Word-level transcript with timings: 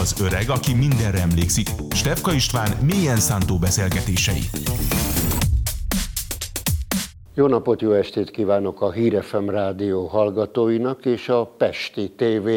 Az 0.00 0.20
öreg, 0.20 0.48
aki 0.48 0.74
mindenre 0.74 1.20
emlékszik. 1.20 1.68
Stefka 1.90 2.32
István 2.32 2.70
mélyen 2.82 3.16
szántó 3.16 3.58
beszélgetései. 3.58 4.42
Jó 7.34 7.46
napot, 7.46 7.80
jó 7.80 7.92
estét 7.92 8.30
kívánok 8.30 8.82
a 8.82 8.90
Hírefem 8.90 9.50
rádió 9.50 10.06
hallgatóinak 10.06 11.04
és 11.04 11.28
a 11.28 11.46
Pesti 11.56 12.10
TV, 12.10 12.48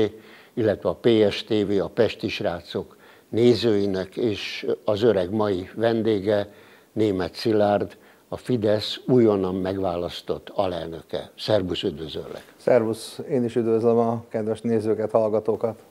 illetve 0.54 0.90
a 0.90 1.00
PSTV, 1.02 1.82
a 1.82 1.88
Pesti 1.88 2.30
srácok 2.30 2.98
nézőinek 3.30 4.18
és 4.18 4.68
az 4.86 5.02
öreg 5.02 5.32
mai 5.32 5.70
vendége, 5.76 6.54
német 6.94 7.36
Szilárd, 7.36 7.98
a 8.28 8.38
Fidesz 8.38 9.00
újonnan 9.08 9.56
megválasztott 9.56 10.50
alelnöke. 10.50 11.32
Szerbusz, 11.38 11.84
üdvözöllek! 11.84 12.54
Szervusz, 12.58 13.20
én 13.30 13.44
is 13.44 13.56
üdvözlöm 13.56 13.98
a 13.98 14.24
kedves 14.30 14.62
nézőket, 14.62 15.12
hallgatókat. 15.12 15.84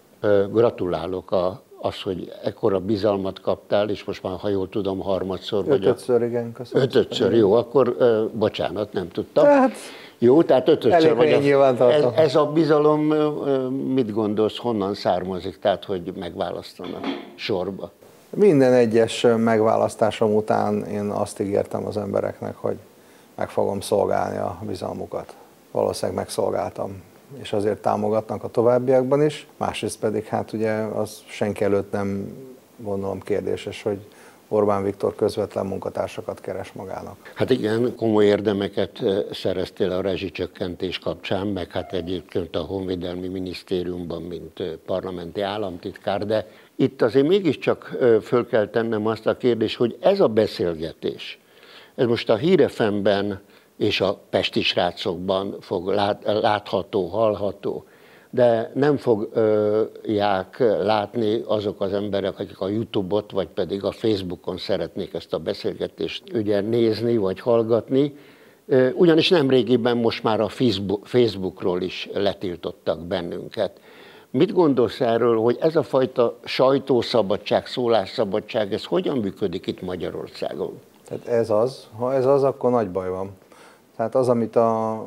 Gratulálok 0.51 1.31
a, 1.31 1.63
az, 1.81 2.01
hogy 2.03 2.33
ekkora 2.45 2.81
bizalmat 2.81 3.41
kaptál, 3.41 3.89
és 3.89 4.05
most 4.05 4.23
már, 4.23 4.39
ha 4.39 4.49
jól 4.49 4.69
tudom, 4.69 5.01
harmadszor 5.01 5.65
vagy. 5.65 5.87
Ötödször, 5.87 6.23
igen, 6.23 6.53
köszönöm. 6.53 6.87
Ötödször, 6.87 7.35
jó, 7.35 7.53
akkor 7.53 7.97
bocsánat, 8.33 8.93
nem 8.93 9.09
tudtam. 9.09 9.45
Tehát, 9.45 9.73
jó, 10.19 10.43
tehát 10.43 10.69
ötödször 10.69 11.15
vagy. 11.15 11.29
Ez, 11.29 12.05
ez 12.17 12.37
a 12.37 12.47
bizalom, 12.47 13.01
mit 13.71 14.13
gondolsz, 14.13 14.59
honnan 14.59 14.95
származik, 14.95 15.59
tehát 15.59 15.85
hogy 15.85 16.13
megválasztanak 16.19 17.05
sorba? 17.35 17.91
Minden 18.31 18.73
egyes 18.73 19.27
megválasztásom 19.37 20.35
után 20.35 20.85
én 20.85 21.09
azt 21.09 21.41
ígértem 21.41 21.87
az 21.87 21.97
embereknek, 21.97 22.57
hogy 22.57 22.77
meg 23.35 23.51
fogom 23.51 23.81
szolgálni 23.81 24.39
a 24.39 24.59
bizalmukat. 24.67 25.35
Valószínűleg 25.71 26.17
megszolgáltam, 26.17 27.03
és 27.41 27.53
azért 27.53 27.83
támogatnak 27.83 28.45
a 28.45 28.49
továbbiakban 28.49 29.23
is. 29.23 29.47
Másrészt 29.57 29.99
pedig 29.99 30.25
hát 30.25 30.53
ugye 30.53 30.73
az 30.73 31.23
senki 31.27 31.65
előtt 31.65 31.93
nem 31.93 32.37
gondolom 32.77 33.21
kérdéses, 33.21 33.83
hogy 33.83 33.99
Orbán 34.49 34.85
Viktor 34.85 35.15
közvetlen 35.15 35.67
munkatársakat 35.67 36.41
keres 36.41 36.73
magának. 36.73 37.33
Hát 37.35 37.51
igen, 37.51 37.95
komoly 37.97 38.25
érdemeket 38.25 39.03
szereztél 39.33 39.91
a 39.91 40.01
rezsicsökkentés 40.01 40.99
kapcsán, 40.99 41.47
meg 41.47 41.71
hát 41.71 41.93
egyébként 41.93 42.57
a 42.57 42.61
Honvédelmi 42.61 43.29
Minisztériumban, 43.29 44.23
mint 44.23 44.63
parlamenti 44.87 45.41
államtitkár, 45.41 46.27
de 46.27 46.49
itt 46.77 47.03
azért 47.03 47.27
mégiscsak 47.27 47.97
föl 48.23 48.47
kell 48.47 48.69
tennem 48.69 49.07
azt 49.07 49.27
a 49.27 49.37
kérdést, 49.37 49.77
hogy 49.77 49.97
ez 50.01 50.21
a 50.21 50.29
beszélgetés, 50.29 51.39
ez 51.95 52.07
most 52.07 52.31
a 52.31 52.37
hírefemben 52.37 53.41
és 53.77 54.01
a 54.01 54.19
pesti 54.31 54.63
srácokban 54.63 55.57
fog 55.61 55.89
lát, 55.89 56.23
látható, 56.25 57.07
hallható, 57.07 57.85
de 58.31 58.71
nem 58.75 58.97
fogják 58.97 60.59
látni 60.83 61.43
azok 61.47 61.81
az 61.81 61.93
emberek, 61.93 62.39
akik 62.39 62.61
a 62.61 62.69
Youtube-ot, 62.69 63.31
vagy 63.31 63.49
pedig 63.49 63.85
a 63.85 63.91
Facebookon 63.91 64.57
szeretnék 64.57 65.15
ezt 65.15 65.33
a 65.33 65.39
beszélgetést 65.39 66.23
ugye 66.35 66.61
nézni, 66.61 67.17
vagy 67.17 67.41
hallgatni, 67.41 68.17
ugyanis 68.95 69.29
nem 69.29 69.51
régiben 69.51 69.97
most 69.97 70.23
már 70.23 70.41
a 70.41 70.49
Facebookról 71.03 71.83
is 71.83 72.09
letiltottak 72.13 73.01
bennünket. 73.01 73.81
Mit 74.31 74.53
gondolsz 74.53 75.01
erről, 75.01 75.37
hogy 75.37 75.57
ez 75.61 75.77
a 75.77 75.83
fajta 75.83 76.39
sajtószabadság, 76.45 77.67
szólásszabadság, 77.67 78.73
ez 78.73 78.85
hogyan 78.85 79.19
működik 79.19 79.67
itt 79.67 79.83
Magyarországon? 79.83 80.81
Tehát 81.09 81.27
ez 81.27 81.51
az, 81.51 81.89
ha 81.99 82.15
ez 82.15 82.27
az, 82.27 82.43
akkor 82.43 82.71
nagy 82.71 82.91
baj 82.91 83.09
van. 83.09 83.31
Tehát 84.03 84.17
az, 84.17 84.29
amit 84.29 84.57
a, 84.57 84.91
a, 84.91 85.05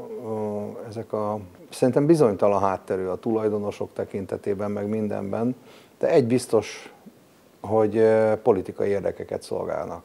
ezek 0.88 1.14
a, 1.14 1.40
szerintem 1.70 2.06
bizonytalan 2.06 2.62
hátterű 2.62 3.06
a 3.06 3.16
tulajdonosok 3.16 3.90
tekintetében, 3.94 4.72
meg 4.72 4.88
mindenben, 4.88 5.56
de 6.00 6.10
egy 6.10 6.28
biztos, 6.28 6.94
hogy 7.62 8.08
politikai 8.44 8.90
érdekeket 8.90 9.42
szolgálnak. 9.42 10.04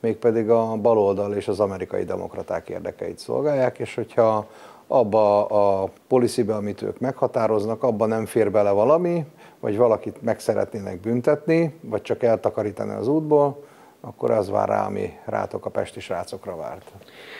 Mégpedig 0.00 0.50
a 0.50 0.76
baloldal 0.76 1.34
és 1.34 1.48
az 1.48 1.60
amerikai 1.60 2.04
demokraták 2.04 2.68
érdekeit 2.68 3.18
szolgálják, 3.18 3.78
és 3.78 3.94
hogyha 3.94 4.46
abba 4.86 5.46
a 5.46 5.88
policybe, 6.08 6.54
amit 6.54 6.82
ők 6.82 6.98
meghatároznak, 6.98 7.82
abban 7.82 8.08
nem 8.08 8.26
fér 8.26 8.50
bele 8.50 8.70
valami, 8.70 9.26
vagy 9.60 9.76
valakit 9.76 10.22
meg 10.22 10.40
szeretnének 10.40 11.00
büntetni, 11.00 11.78
vagy 11.80 12.02
csak 12.02 12.22
eltakarítani 12.22 12.92
az 12.92 13.08
útból, 13.08 13.64
akkor 14.00 14.30
az 14.30 14.50
vár 14.50 14.68
rá, 14.68 14.86
ami 14.86 15.18
rátok 15.24 15.66
a 15.66 15.70
pesti 15.70 16.00
srácokra 16.00 16.56
várt. 16.56 16.92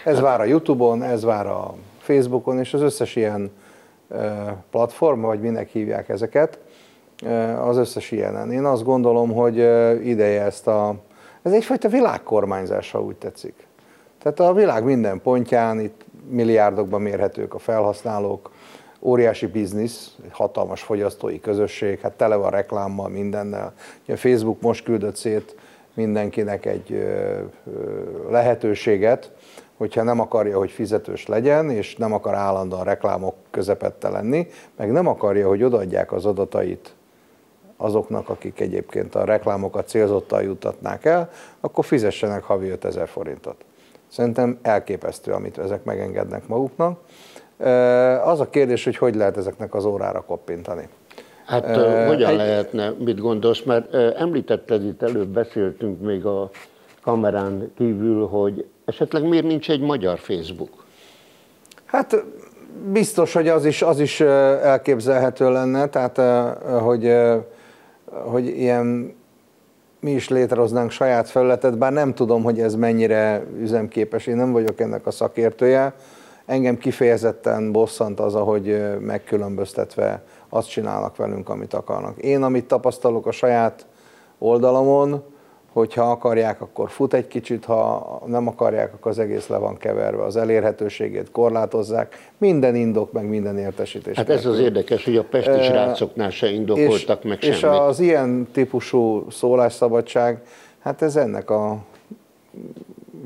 Ez 0.04 0.20
vár 0.20 0.40
a 0.40 0.44
Youtube-on, 0.44 1.02
ez 1.02 1.24
vár 1.24 1.46
a 1.46 1.74
Facebookon, 1.98 2.58
és 2.58 2.74
az 2.74 2.80
összes 2.80 3.16
ilyen 3.16 3.50
platform, 4.70 5.20
vagy 5.20 5.40
minek 5.40 5.68
hívják 5.68 6.08
ezeket, 6.08 6.58
az 7.60 7.76
összes 7.76 8.10
ilyenen. 8.10 8.52
Én 8.52 8.64
azt 8.64 8.84
gondolom, 8.84 9.32
hogy 9.32 9.56
ideje 10.06 10.42
ezt 10.42 10.66
a... 10.66 10.94
Ez 11.42 11.52
egyfajta 11.52 11.88
világkormányzás, 11.88 12.90
ha 12.90 13.02
úgy 13.02 13.16
tetszik. 13.16 13.66
Tehát 14.22 14.40
a 14.40 14.52
világ 14.52 14.84
minden 14.84 15.20
pontján, 15.22 15.80
itt 15.80 16.04
milliárdokban 16.28 17.00
mérhetők 17.00 17.54
a 17.54 17.58
felhasználók, 17.58 18.50
óriási 19.00 19.46
biznisz, 19.46 20.16
hatalmas 20.30 20.82
fogyasztói 20.82 21.40
közösség, 21.40 22.00
hát 22.00 22.12
tele 22.12 22.36
van 22.36 22.50
reklámmal, 22.50 23.08
mindennel. 23.08 23.72
A 24.08 24.16
Facebook 24.16 24.60
most 24.60 24.84
küldött 24.84 25.16
szét 25.16 25.56
mindenkinek 25.94 26.66
egy 26.66 27.06
lehetőséget, 28.30 29.32
hogyha 29.80 30.02
nem 30.02 30.20
akarja, 30.20 30.58
hogy 30.58 30.70
fizetős 30.70 31.26
legyen, 31.26 31.70
és 31.70 31.96
nem 31.96 32.12
akar 32.12 32.34
állandóan 32.34 32.84
reklámok 32.84 33.34
közepette 33.50 34.08
lenni, 34.08 34.46
meg 34.76 34.92
nem 34.92 35.06
akarja, 35.06 35.48
hogy 35.48 35.62
odaadják 35.62 36.12
az 36.12 36.26
adatait 36.26 36.94
azoknak, 37.76 38.28
akik 38.28 38.60
egyébként 38.60 39.14
a 39.14 39.24
reklámokat 39.24 39.88
célzottan 39.88 40.42
jutatnák 40.42 41.04
el, 41.04 41.30
akkor 41.60 41.84
fizessenek 41.84 42.42
havi 42.42 42.68
5000 42.68 43.08
forintot. 43.08 43.64
Szerintem 44.08 44.58
elképesztő, 44.62 45.32
amit 45.32 45.58
ezek 45.58 45.84
megengednek 45.84 46.46
maguknak. 46.48 46.98
Az 48.24 48.40
a 48.40 48.48
kérdés, 48.50 48.84
hogy 48.84 48.96
hogy 48.96 49.14
lehet 49.14 49.36
ezeknek 49.36 49.74
az 49.74 49.84
órára 49.84 50.20
koppintani. 50.20 50.88
Hát 51.46 51.76
uh, 51.76 52.06
hogyan 52.06 52.30
egy... 52.30 52.36
lehetne, 52.36 52.94
mit 52.98 53.20
gondolsz, 53.20 53.62
mert 53.62 53.94
uh, 53.94 54.20
említetted 54.20 54.84
itt 54.84 55.02
előbb, 55.02 55.28
beszéltünk 55.28 56.00
még 56.00 56.24
a 56.24 56.50
kamerán 57.02 57.72
kívül, 57.76 58.26
hogy 58.26 58.66
esetleg 58.90 59.28
miért 59.28 59.46
nincs 59.46 59.70
egy 59.70 59.80
magyar 59.80 60.18
Facebook? 60.18 60.84
Hát 61.84 62.24
biztos, 62.92 63.32
hogy 63.32 63.48
az 63.48 63.64
is, 63.64 63.82
az 63.82 64.00
is 64.00 64.20
elképzelhető 64.20 65.50
lenne, 65.52 65.88
tehát 65.88 66.20
hogy, 66.82 67.14
hogy 68.24 68.46
ilyen 68.46 69.14
mi 70.00 70.10
is 70.10 70.28
létrehoznánk 70.28 70.90
saját 70.90 71.28
felületet, 71.28 71.78
bár 71.78 71.92
nem 71.92 72.14
tudom, 72.14 72.42
hogy 72.42 72.60
ez 72.60 72.74
mennyire 72.74 73.44
üzemképes, 73.58 74.26
én 74.26 74.36
nem 74.36 74.52
vagyok 74.52 74.80
ennek 74.80 75.06
a 75.06 75.10
szakértője. 75.10 75.94
Engem 76.46 76.78
kifejezetten 76.78 77.72
bosszant 77.72 78.20
az, 78.20 78.34
ahogy 78.34 78.98
megkülönböztetve 79.00 80.22
azt 80.48 80.68
csinálnak 80.68 81.16
velünk, 81.16 81.48
amit 81.48 81.74
akarnak. 81.74 82.18
Én, 82.18 82.42
amit 82.42 82.64
tapasztalok 82.64 83.26
a 83.26 83.32
saját 83.32 83.86
oldalamon, 84.38 85.22
hogyha 85.72 86.10
akarják, 86.10 86.60
akkor 86.60 86.90
fut 86.90 87.14
egy 87.14 87.26
kicsit, 87.26 87.64
ha 87.64 88.22
nem 88.26 88.46
akarják, 88.46 88.94
akkor 88.94 89.10
az 89.10 89.18
egész 89.18 89.46
le 89.46 89.56
van 89.56 89.76
keverve, 89.76 90.24
az 90.24 90.36
elérhetőségét 90.36 91.30
korlátozzák, 91.30 92.30
minden 92.38 92.74
indok, 92.74 93.12
meg 93.12 93.28
minden 93.28 93.58
értesítés. 93.58 94.16
Hát 94.16 94.28
ez 94.30 94.46
az 94.46 94.58
érdekes, 94.58 95.04
hogy 95.04 95.16
a 95.16 95.24
pesti 95.24 95.62
srácoknál 95.62 96.30
se 96.30 96.50
indokoltak 96.50 97.24
és, 97.24 97.28
meg 97.30 97.40
semmit. 97.40 97.56
És 97.56 97.62
az 97.62 98.00
ilyen 98.00 98.48
típusú 98.52 99.30
szólásszabadság, 99.30 100.42
hát 100.78 101.02
ez 101.02 101.16
ennek 101.16 101.50
a 101.50 101.78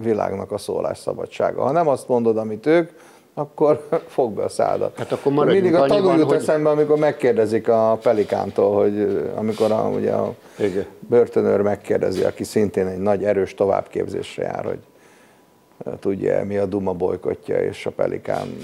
világnak 0.03 0.53
a 0.53 0.59
szólásszabadsága. 0.59 1.63
Ha 1.63 1.73
nem 1.73 1.89
azt 1.89 2.09
mondod, 2.09 2.37
amit 2.37 2.67
ők, 2.67 2.91
akkor 3.35 3.89
fog 4.07 4.33
be 4.33 4.43
a 4.43 4.49
szádat. 4.49 4.99
Hát 4.99 5.13
akkor 5.13 5.33
Mindig 5.33 5.75
a 5.75 5.87
tanul 5.87 6.17
jut 6.17 6.29
hogy... 6.29 6.37
eszembe, 6.37 6.71
amikor 6.71 6.99
megkérdezik 6.99 7.69
a 7.69 7.99
Pelikántól, 8.03 8.75
hogy 8.75 9.29
amikor 9.35 9.71
a, 9.71 9.89
ugye 9.89 10.13
a 10.13 10.35
Igen. 10.59 10.87
börtönőr 10.99 11.61
megkérdezi, 11.61 12.23
aki 12.23 12.45
szintén 12.45 12.87
egy 12.87 12.99
nagy 12.99 13.25
erős 13.25 13.55
továbbképzésre 13.55 14.43
jár, 14.43 14.65
hogy 14.65 14.79
tudja 16.01 16.45
mi 16.45 16.57
a 16.57 16.67
Duma 16.67 16.93
bolykotja, 16.93 17.59
és 17.59 17.87
a 17.87 17.91
Pelikán 17.91 18.57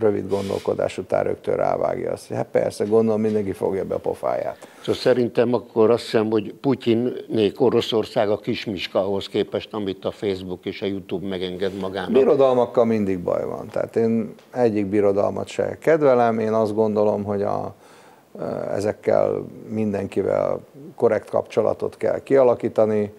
rövid 0.00 0.28
gondolkodás 0.28 0.98
után 0.98 1.24
rögtön 1.24 1.56
rávágja 1.56 2.12
azt, 2.12 2.28
hát 2.28 2.46
persze, 2.46 2.84
gondolom 2.84 3.20
mindenki 3.20 3.52
fogja 3.52 3.84
be 3.84 3.94
a 3.94 3.98
pofáját. 3.98 4.56
Szóval 4.78 4.94
szerintem 4.94 5.54
akkor 5.54 5.90
azt 5.90 6.02
hiszem, 6.02 6.30
hogy 6.30 6.54
Putyin-nék 6.54 7.60
Oroszország 7.60 8.30
a 8.30 8.38
kismiska 8.38 8.98
ahhoz 8.98 9.28
képest, 9.28 9.74
amit 9.74 10.04
a 10.04 10.10
Facebook 10.10 10.66
és 10.66 10.82
a 10.82 10.86
YouTube 10.86 11.28
megenged 11.28 11.74
magának. 11.80 12.12
Birodalmakkal 12.12 12.84
mindig 12.84 13.18
baj 13.18 13.44
van. 13.44 13.68
Tehát 13.68 13.96
én 13.96 14.34
egyik 14.50 14.86
birodalmat 14.86 15.48
se 15.48 15.78
kedvelem, 15.78 16.38
én 16.38 16.52
azt 16.52 16.74
gondolom, 16.74 17.24
hogy 17.24 17.42
a, 17.42 17.74
ezekkel 18.74 19.44
mindenkivel 19.68 20.60
korrekt 20.96 21.30
kapcsolatot 21.30 21.96
kell 21.96 22.22
kialakítani, 22.22 23.12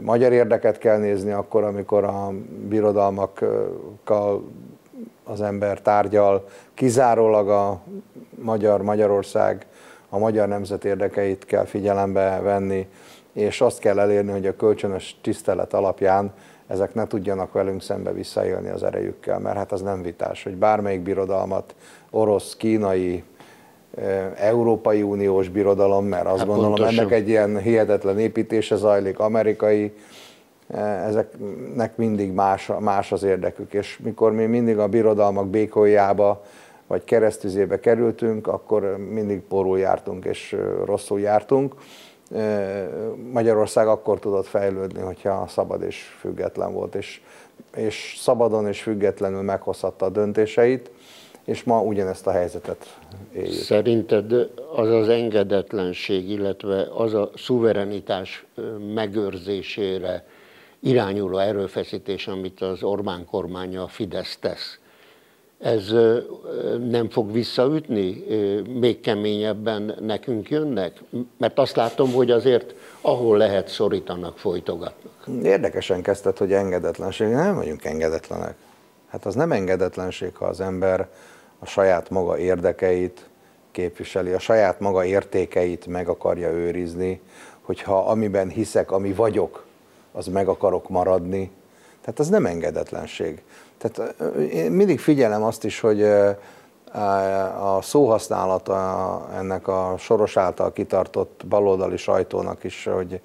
magyar 0.00 0.32
érdeket 0.32 0.78
kell 0.78 0.98
nézni 0.98 1.30
akkor, 1.30 1.64
amikor 1.64 2.04
a 2.04 2.32
birodalmakkal 2.68 4.44
az 5.24 5.40
ember 5.40 5.80
tárgyal, 5.80 6.48
kizárólag 6.74 7.48
a 7.48 7.80
magyar, 8.34 8.82
Magyarország, 8.82 9.66
a 10.08 10.18
magyar 10.18 10.48
nemzet 10.48 10.84
érdekeit 10.84 11.44
kell 11.44 11.64
figyelembe 11.64 12.40
venni, 12.42 12.88
és 13.32 13.60
azt 13.60 13.78
kell 13.78 13.98
elérni, 13.98 14.30
hogy 14.30 14.46
a 14.46 14.56
kölcsönös 14.56 15.18
tisztelet 15.22 15.74
alapján 15.74 16.32
ezek 16.66 16.94
ne 16.94 17.06
tudjanak 17.06 17.52
velünk 17.52 17.82
szembe 17.82 18.12
visszaélni 18.12 18.68
az 18.68 18.82
erejükkel, 18.82 19.38
mert 19.38 19.56
hát 19.56 19.72
az 19.72 19.82
nem 19.82 20.02
vitás, 20.02 20.42
hogy 20.42 20.56
bármelyik 20.56 21.00
birodalmat, 21.00 21.74
orosz, 22.10 22.56
kínai, 22.56 23.24
Európai 24.36 25.02
Uniós 25.02 25.48
birodalom, 25.48 26.06
mert 26.06 26.26
azt 26.26 26.38
hát 26.38 26.46
gondolom 26.46 26.74
pontosan. 26.74 26.98
ennek 26.98 27.12
egy 27.12 27.28
ilyen 27.28 27.58
hihetetlen 27.58 28.18
építése 28.18 28.76
zajlik, 28.76 29.18
amerikai, 29.18 29.92
ezeknek 31.06 31.96
mindig 31.96 32.32
más, 32.32 32.70
más 32.80 33.12
az 33.12 33.22
érdekük, 33.22 33.72
és 33.72 33.98
mikor 34.02 34.32
mi 34.32 34.46
mindig 34.46 34.78
a 34.78 34.88
birodalmak 34.88 35.48
békójába 35.48 36.44
vagy 36.86 37.04
keresztüzébe 37.04 37.80
kerültünk, 37.80 38.46
akkor 38.46 38.96
mindig 39.10 39.40
porul 39.40 39.78
jártunk 39.78 40.24
és 40.24 40.56
rosszul 40.84 41.20
jártunk. 41.20 41.74
Magyarország 43.32 43.86
akkor 43.86 44.18
tudott 44.18 44.46
fejlődni, 44.46 45.00
hogyha 45.00 45.46
szabad 45.48 45.82
és 45.82 46.02
független 46.18 46.72
volt, 46.72 46.94
és, 46.94 47.20
és 47.74 48.16
szabadon 48.18 48.66
és 48.66 48.82
függetlenül 48.82 49.42
meghozhatta 49.42 50.04
a 50.04 50.08
döntéseit, 50.08 50.90
és 51.48 51.62
ma 51.62 51.82
ugyanezt 51.82 52.26
a 52.26 52.30
helyzetet 52.30 52.98
éljük. 53.34 53.52
Szerinted 53.52 54.32
az 54.76 54.88
az 54.88 55.08
engedetlenség, 55.08 56.30
illetve 56.30 56.88
az 56.94 57.14
a 57.14 57.30
szuverenitás 57.36 58.44
megőrzésére 58.94 60.26
irányuló 60.80 61.38
erőfeszítés, 61.38 62.26
amit 62.26 62.60
az 62.60 62.82
Orbán 62.82 63.24
kormánya 63.24 63.82
a 63.82 63.88
Fidesz 63.88 64.36
tesz, 64.40 64.78
ez 65.58 65.88
nem 66.88 67.08
fog 67.10 67.32
visszaütni, 67.32 68.24
még 68.72 69.00
keményebben 69.00 69.94
nekünk 70.00 70.50
jönnek? 70.50 71.02
Mert 71.36 71.58
azt 71.58 71.76
látom, 71.76 72.12
hogy 72.12 72.30
azért 72.30 72.74
ahol 73.00 73.36
lehet 73.36 73.68
szorítanak, 73.68 74.38
folytogatnak. 74.38 75.26
Érdekesen 75.42 76.02
kezdted, 76.02 76.36
hogy 76.36 76.52
engedetlenség. 76.52 77.28
Nem 77.28 77.54
vagyunk 77.54 77.84
engedetlenek. 77.84 78.54
Hát 79.08 79.26
az 79.26 79.34
nem 79.34 79.52
engedetlenség, 79.52 80.34
ha 80.34 80.44
az 80.44 80.60
ember 80.60 81.08
a 81.58 81.66
saját 81.66 82.10
maga 82.10 82.38
érdekeit 82.38 83.28
képviseli, 83.70 84.32
a 84.32 84.38
saját 84.38 84.80
maga 84.80 85.04
értékeit 85.04 85.86
meg 85.86 86.08
akarja 86.08 86.50
őrizni, 86.50 87.20
hogyha 87.62 87.98
amiben 87.98 88.48
hiszek, 88.48 88.90
ami 88.90 89.12
vagyok, 89.12 89.66
az 90.12 90.26
meg 90.26 90.48
akarok 90.48 90.88
maradni. 90.88 91.50
Tehát 92.00 92.18
az 92.18 92.28
nem 92.28 92.46
engedetlenség. 92.46 93.42
Tehát 93.78 94.14
én 94.52 94.70
mindig 94.70 95.00
figyelem 95.00 95.42
azt 95.42 95.64
is, 95.64 95.80
hogy 95.80 96.02
a 97.60 97.78
szóhasználata 97.82 99.28
ennek 99.34 99.68
a 99.68 99.94
soros 99.98 100.36
által 100.36 100.72
kitartott 100.72 101.44
baloldali 101.48 101.96
sajtónak 101.96 102.64
is, 102.64 102.84
hogy 102.84 103.20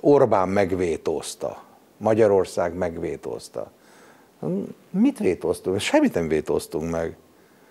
Orbán 0.00 0.48
megvétózta, 0.48 1.62
Magyarország 1.96 2.74
megvétózta. 2.74 3.70
Mit 4.90 5.18
vétóztunk? 5.18 5.80
Semmit 5.80 6.14
nem 6.14 6.28
vétóztunk 6.28 6.90
meg. 6.90 7.16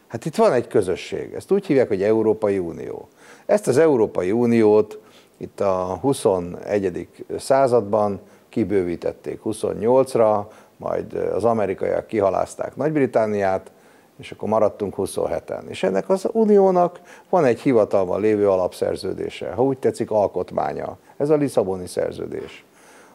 Hát 0.09 0.25
itt 0.25 0.35
van 0.35 0.53
egy 0.53 0.67
közösség, 0.67 1.33
ezt 1.33 1.51
úgy 1.51 1.65
hívják, 1.65 1.87
hogy 1.87 2.03
Európai 2.03 2.57
Unió. 2.57 3.07
Ezt 3.45 3.67
az 3.67 3.77
Európai 3.77 4.31
Uniót 4.31 4.99
itt 5.37 5.59
a 5.59 5.97
21. 6.01 7.07
században 7.37 8.19
kibővítették 8.49 9.39
28-ra, 9.45 10.45
majd 10.77 11.13
az 11.13 11.43
amerikaiak 11.43 12.07
kihalázták 12.07 12.75
Nagy-Britániát, 12.75 13.71
és 14.17 14.31
akkor 14.31 14.49
maradtunk 14.49 14.93
27-en. 14.97 15.63
És 15.67 15.83
ennek 15.83 16.09
az 16.09 16.27
uniónak 16.31 16.99
van 17.29 17.45
egy 17.45 17.59
hivatalban 17.59 18.21
lévő 18.21 18.49
alapszerződése, 18.49 19.51
ha 19.51 19.63
úgy 19.63 19.77
tetszik 19.77 20.11
alkotmánya. 20.11 20.97
Ez 21.17 21.29
a 21.29 21.35
Lisszaboni 21.35 21.87
szerződés. 21.87 22.65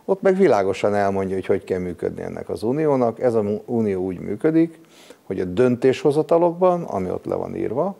Ott 0.04 0.22
meg 0.22 0.36
világosan 0.36 0.94
elmondja, 0.94 1.34
hogy 1.34 1.46
hogy 1.46 1.64
kell 1.64 1.78
működni 1.78 2.22
ennek 2.22 2.48
az 2.48 2.62
uniónak. 2.62 3.20
Ez 3.20 3.34
az 3.34 3.44
unió 3.66 4.02
úgy 4.02 4.18
működik, 4.18 4.80
hogy 5.26 5.40
a 5.40 5.44
döntéshozatalokban, 5.44 6.82
ami 6.82 7.10
ott 7.10 7.24
le 7.24 7.34
van 7.34 7.56
írva, 7.56 7.94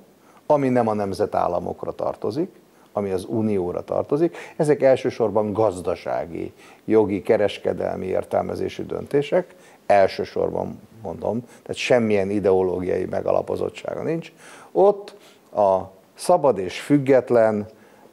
ami 0.46 0.68
nem 0.68 0.88
a 0.88 0.94
nemzetállamokra 0.94 1.92
tartozik, 1.92 2.50
ami 2.92 3.10
az 3.10 3.24
unióra 3.28 3.84
tartozik, 3.84 4.36
ezek 4.56 4.82
elsősorban 4.82 5.52
gazdasági, 5.52 6.52
jogi, 6.84 7.22
kereskedelmi 7.22 8.06
értelmezésű 8.06 8.82
döntések, 8.82 9.54
elsősorban 9.86 10.80
mondom, 11.02 11.40
tehát 11.40 11.74
semmilyen 11.74 12.30
ideológiai 12.30 13.04
megalapozottsága 13.04 14.02
nincs. 14.02 14.32
Ott 14.72 15.16
a 15.54 15.80
szabad 16.14 16.58
és 16.58 16.80
független 16.80 17.66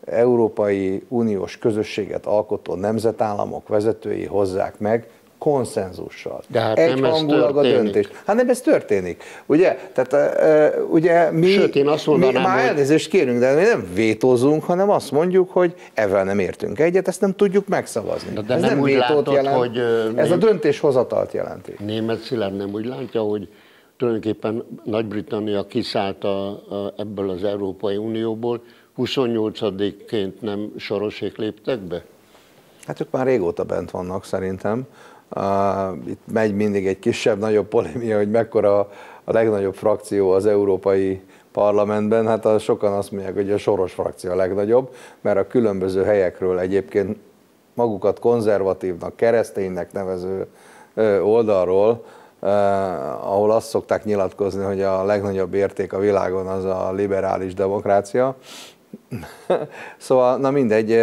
Európai 0.06 1.06
Uniós 1.08 1.58
közösséget 1.58 2.25
alkotó 2.25 2.75
nemzetállamok 2.75 3.68
vezetői 3.68 4.25
hozzák 4.25 4.80
meg 4.80 5.10
konszenzussal. 5.41 6.41
De 6.47 6.59
hát 6.59 6.77
Egy 6.77 7.01
nem 7.01 7.11
hangulag 7.11 7.57
a 7.57 7.61
döntés. 7.61 8.09
Hát 8.25 8.35
nem 8.35 8.49
ez 8.49 8.61
történik, 8.61 9.23
ugye? 9.45 9.77
Tehát 9.93 10.13
uh, 10.79 10.91
ugye 10.91 11.31
mi, 11.31 11.47
Sőt, 11.47 11.75
én 11.75 11.88
azt 11.88 12.05
mondanám, 12.05 12.41
mi 12.41 12.47
már 12.47 12.59
hogy... 12.59 12.67
elnézést 12.67 13.09
kérünk, 13.09 13.39
de 13.39 13.55
mi 13.55 13.61
nem 13.61 13.88
vétózunk, 13.93 14.63
hanem 14.63 14.89
azt 14.89 15.11
mondjuk, 15.11 15.49
hogy 15.51 15.73
ezzel 15.93 16.23
nem 16.23 16.39
értünk 16.39 16.79
egyet, 16.79 17.07
ezt 17.07 17.21
nem 17.21 17.35
tudjuk 17.35 17.67
megszavazni. 17.67 18.33
De, 18.33 18.41
de 18.41 18.53
ez 18.53 18.61
nem, 18.61 18.69
nem 18.69 18.79
úgy 18.79 18.91
látod, 18.91 19.27
jelent, 19.31 19.57
hogy... 19.57 19.77
Ez 20.15 20.29
nem, 20.29 20.31
a 20.31 20.35
döntéshozatalt 20.35 21.31
jelenti. 21.31 21.75
Német 21.79 22.19
Szilárd 22.19 22.55
nem 22.55 22.73
úgy 22.73 22.85
látja, 22.85 23.21
hogy 23.21 23.47
tulajdonképpen 23.97 24.63
Nagy-Britannia 24.83 25.65
kiszállt 25.65 26.23
a, 26.23 26.47
a, 26.49 26.93
ebből 26.97 27.29
az 27.29 27.43
Európai 27.43 27.97
Unióból, 27.97 28.63
28-ként 28.97 30.39
nem 30.39 30.71
sorosék 30.77 31.38
léptek 31.38 31.79
be? 31.79 32.03
Hát 32.85 33.01
ők 33.01 33.11
már 33.11 33.25
régóta 33.25 33.63
bent 33.63 33.91
vannak 33.91 34.25
szerintem. 34.25 34.88
Itt 36.06 36.22
megy 36.33 36.56
mindig 36.56 36.88
egy 36.88 37.00
kisebb-nagyobb 37.00 37.68
polémia, 37.68 38.18
hogy 38.18 38.31
mekkora 38.31 38.80
a 39.24 39.31
legnagyobb 39.31 39.75
frakció 39.75 40.30
az 40.30 40.45
európai 40.45 41.22
parlamentben, 41.51 42.28
hát 42.28 42.45
a, 42.45 42.60
sokan 42.60 42.94
azt 42.94 43.12
mondják, 43.12 43.33
hogy 43.33 43.51
a 43.51 43.57
soros 43.57 43.94
frakció 43.94 44.31
a 44.31 44.36
legnagyobb, 44.36 44.95
mert 45.22 45.38
a 45.38 45.48
különböző 45.48 46.04
helyekről 46.04 46.60
egyébként 46.60 47.18
magukat 47.74 48.19
konzervatívnak, 48.19 49.16
kereszténynek 49.16 49.92
nevező 49.92 50.48
oldalról, 51.24 52.06
ahol 53.22 53.51
azt 53.51 53.68
szokták 53.68 54.04
nyilatkozni, 54.04 54.63
hogy 54.63 54.81
a 54.81 55.04
legnagyobb 55.04 55.54
érték 55.54 55.94
a 55.94 56.00
világon 56.00 56.48
az 56.48 56.66
a 56.66 56.92
liberális 56.92 57.54
demokrácia, 57.54 58.36
szóval, 59.97 60.38
na 60.38 60.51
mindegy, 60.51 60.97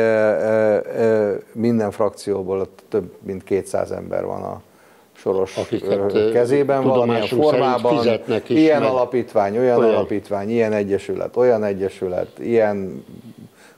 minden 1.52 1.90
frakcióból 1.90 2.68
több 2.88 3.12
mint 3.22 3.44
200 3.44 3.90
ember 3.90 4.24
van 4.24 4.42
a 4.42 4.62
soros 5.12 5.56
Akiket 5.56 6.32
kezében, 6.32 6.82
valamilyen 6.82 7.26
formában, 7.26 8.06
ilyen 8.46 8.80
meg. 8.80 8.90
alapítvány, 8.90 9.58
olyan, 9.58 9.78
olyan 9.78 9.94
alapítvány, 9.94 10.50
ilyen 10.50 10.72
egyesület, 10.72 11.36
olyan 11.36 11.64
egyesület, 11.64 12.38
ilyen 12.38 13.04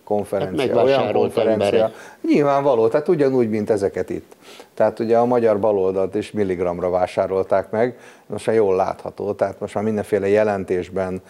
konferencia, 0.05 0.77
hát 0.77 0.85
olyan 0.85 1.13
konferencia. 1.13 1.67
Emberek. 1.67 1.91
Nyilvánvaló, 2.23 2.89
tehát 2.89 3.09
ugyanúgy, 3.09 3.49
mint 3.49 3.71
ezeket 3.71 4.11
itt. 4.11 4.33
Tehát 4.81 4.99
ugye 4.99 5.19
a 5.19 5.25
magyar 5.25 5.59
baloldalt 5.59 6.15
is 6.15 6.31
milligramra 6.31 6.91
vásárolták 6.91 7.71
meg, 7.71 7.99
most 8.27 8.47
már 8.47 8.57
jól 8.57 8.77
látható, 8.77 9.33
tehát 9.33 9.61
most 9.61 9.75
már 9.75 9.85
mindenféle 9.85 10.29
jelentésben, 10.29 11.23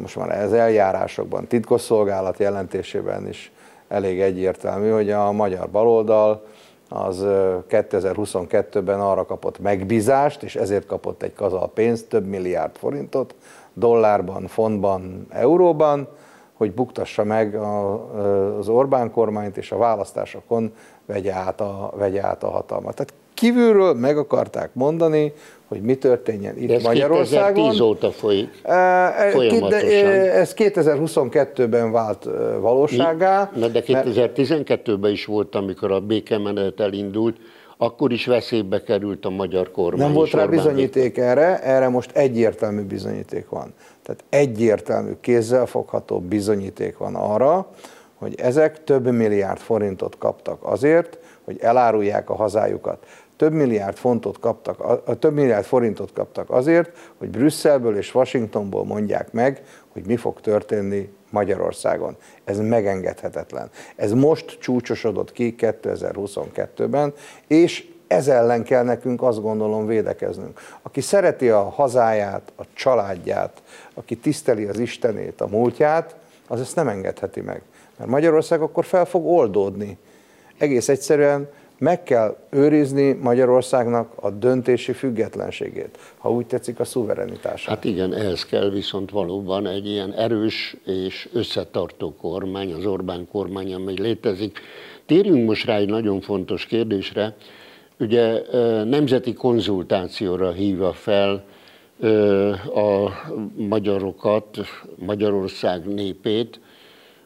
most 0.00 0.16
már 0.16 0.42
az 0.42 0.52
eljárásokban, 0.52 1.46
titkosszolgálat 1.46 2.38
jelentésében 2.38 3.28
is 3.28 3.52
elég 3.88 4.20
egyértelmű, 4.20 4.90
hogy 4.90 5.10
a 5.10 5.32
magyar 5.32 5.70
baloldal 5.70 6.44
az 6.88 7.24
2022-ben 7.68 9.00
arra 9.00 9.24
kapott 9.24 9.58
megbízást, 9.58 10.42
és 10.42 10.56
ezért 10.56 10.86
kapott 10.86 11.22
egy 11.22 11.34
kazal 11.34 11.70
pénzt, 11.74 12.08
több 12.08 12.26
milliárd 12.26 12.76
forintot, 12.76 13.34
dollárban, 13.74 14.46
fontban, 14.46 15.26
euróban, 15.30 16.08
hogy 16.62 16.72
buktassa 16.72 17.24
meg 17.24 17.54
az 18.58 18.68
Orbán 18.68 19.10
kormányt, 19.10 19.56
és 19.56 19.72
a 19.72 19.76
választásokon 19.76 20.72
vegye 21.06 21.32
át 21.32 21.60
a, 21.60 21.92
vegye 21.96 22.22
át 22.22 22.42
a 22.42 22.50
hatalmat. 22.50 22.94
Tehát 22.94 23.12
kívülről 23.34 23.94
meg 23.94 24.18
akarták 24.18 24.70
mondani, 24.72 25.32
hogy 25.68 25.80
mi 25.80 25.94
történjen 25.94 26.58
itt 26.58 26.70
ez 26.70 26.82
Magyarországon. 26.82 27.52
2010 27.54 27.80
óta 27.80 28.10
folyik 28.10 28.50
folyamatosan. 29.32 29.98
Ez 30.30 30.54
2022-ben 30.56 31.92
vált 31.92 32.28
valóságá. 32.60 33.50
Na 33.54 33.68
de 33.68 33.82
2012-ben 33.86 35.10
is 35.10 35.24
volt, 35.24 35.54
amikor 35.54 35.92
a 35.92 36.00
békemenet 36.00 36.80
elindult, 36.80 37.36
akkor 37.76 38.12
is 38.12 38.26
veszélybe 38.26 38.82
került 38.82 39.24
a 39.24 39.30
magyar 39.30 39.70
kormány. 39.70 40.00
Nem 40.00 40.12
volt 40.12 40.30
rá 40.30 40.46
bizonyíték 40.46 41.18
erre, 41.18 41.62
erre 41.62 41.88
most 41.88 42.10
egyértelmű 42.16 42.82
bizonyíték 42.82 43.48
van. 43.48 43.74
Tehát 44.02 44.24
egyértelmű, 44.28 45.12
kézzelfogható 45.20 46.20
bizonyíték 46.20 46.98
van 46.98 47.14
arra, 47.14 47.70
hogy 48.14 48.40
ezek 48.40 48.84
több 48.84 49.12
milliárd 49.12 49.58
forintot 49.58 50.18
kaptak 50.18 50.64
azért, 50.64 51.18
hogy 51.44 51.58
elárulják 51.60 52.30
a 52.30 52.34
hazájukat. 52.34 53.06
Több 53.36 53.52
milliárd, 53.52 53.96
fontot 53.96 54.38
kaptak, 54.38 54.80
a, 54.80 55.14
több 55.18 55.34
milliárd 55.34 55.64
forintot 55.64 56.12
kaptak 56.12 56.50
azért, 56.50 57.12
hogy 57.18 57.28
Brüsszelből 57.30 57.96
és 57.96 58.14
Washingtonból 58.14 58.84
mondják 58.84 59.32
meg, 59.32 59.62
hogy 59.88 60.06
mi 60.06 60.16
fog 60.16 60.40
történni 60.40 61.12
Magyarországon. 61.30 62.16
Ez 62.44 62.58
megengedhetetlen. 62.58 63.70
Ez 63.96 64.12
most 64.12 64.58
csúcsosodott 64.60 65.32
ki 65.32 65.54
2022-ben, 65.58 67.12
és 67.46 67.91
ez 68.12 68.28
ellen 68.28 68.64
kell 68.64 68.84
nekünk 68.84 69.22
azt 69.22 69.40
gondolom 69.40 69.86
védekeznünk. 69.86 70.60
Aki 70.82 71.00
szereti 71.00 71.48
a 71.48 71.62
hazáját, 71.62 72.52
a 72.56 72.62
családját, 72.72 73.62
aki 73.94 74.16
tiszteli 74.16 74.64
az 74.64 74.78
Istenét, 74.78 75.40
a 75.40 75.46
múltját, 75.46 76.16
az 76.48 76.60
ezt 76.60 76.76
nem 76.76 76.88
engedheti 76.88 77.40
meg. 77.40 77.62
Mert 77.98 78.10
Magyarország 78.10 78.60
akkor 78.60 78.84
fel 78.84 79.04
fog 79.04 79.26
oldódni. 79.26 79.98
Egész 80.58 80.88
egyszerűen 80.88 81.48
meg 81.78 82.02
kell 82.02 82.36
őrizni 82.50 83.12
Magyarországnak 83.12 84.12
a 84.14 84.30
döntési 84.30 84.92
függetlenségét, 84.92 85.98
ha 86.18 86.30
úgy 86.30 86.46
tetszik 86.46 86.80
a 86.80 86.84
szuverenitását. 86.84 87.74
Hát 87.74 87.84
igen, 87.84 88.14
ehhez 88.14 88.44
kell 88.44 88.70
viszont 88.70 89.10
valóban 89.10 89.66
egy 89.66 89.86
ilyen 89.86 90.12
erős 90.12 90.76
és 90.84 91.28
összetartó 91.32 92.14
kormány, 92.20 92.72
az 92.72 92.86
Orbán 92.86 93.28
kormány, 93.32 93.74
amely 93.74 93.94
létezik. 93.94 94.58
Térjünk 95.06 95.46
most 95.46 95.66
rá 95.66 95.76
egy 95.76 95.88
nagyon 95.88 96.20
fontos 96.20 96.66
kérdésre. 96.66 97.34
Ugye 97.98 98.42
nemzeti 98.84 99.32
konzultációra 99.32 100.52
hívja 100.52 100.92
fel 100.92 101.44
a 102.74 103.08
magyarokat, 103.56 104.58
Magyarország 104.96 105.84
népét, 105.86 106.60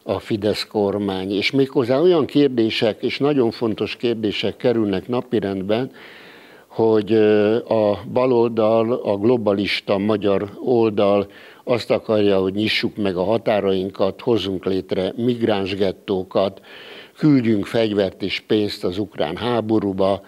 a 0.02 0.18
Fidesz 0.18 0.66
kormány, 0.66 1.32
és 1.32 1.50
méghozzá 1.50 2.00
olyan 2.00 2.26
kérdések, 2.26 3.02
és 3.02 3.18
nagyon 3.18 3.50
fontos 3.50 3.96
kérdések 3.96 4.56
kerülnek 4.56 5.08
napirendben, 5.08 5.90
hogy 6.66 7.12
a 7.68 7.98
baloldal, 8.12 8.92
a 8.92 9.16
globalista 9.16 9.98
magyar 9.98 10.50
oldal 10.64 11.26
azt 11.64 11.90
akarja, 11.90 12.38
hogy 12.38 12.54
nyissuk 12.54 12.96
meg 12.96 13.16
a 13.16 13.24
határainkat, 13.24 14.20
hozzunk 14.20 14.64
létre 14.64 15.12
migránsgettókat, 15.16 16.60
küldjünk 17.16 17.66
fegyvert 17.66 18.22
és 18.22 18.40
pénzt 18.40 18.84
az 18.84 18.98
ukrán 18.98 19.36
háborúba, 19.36 20.22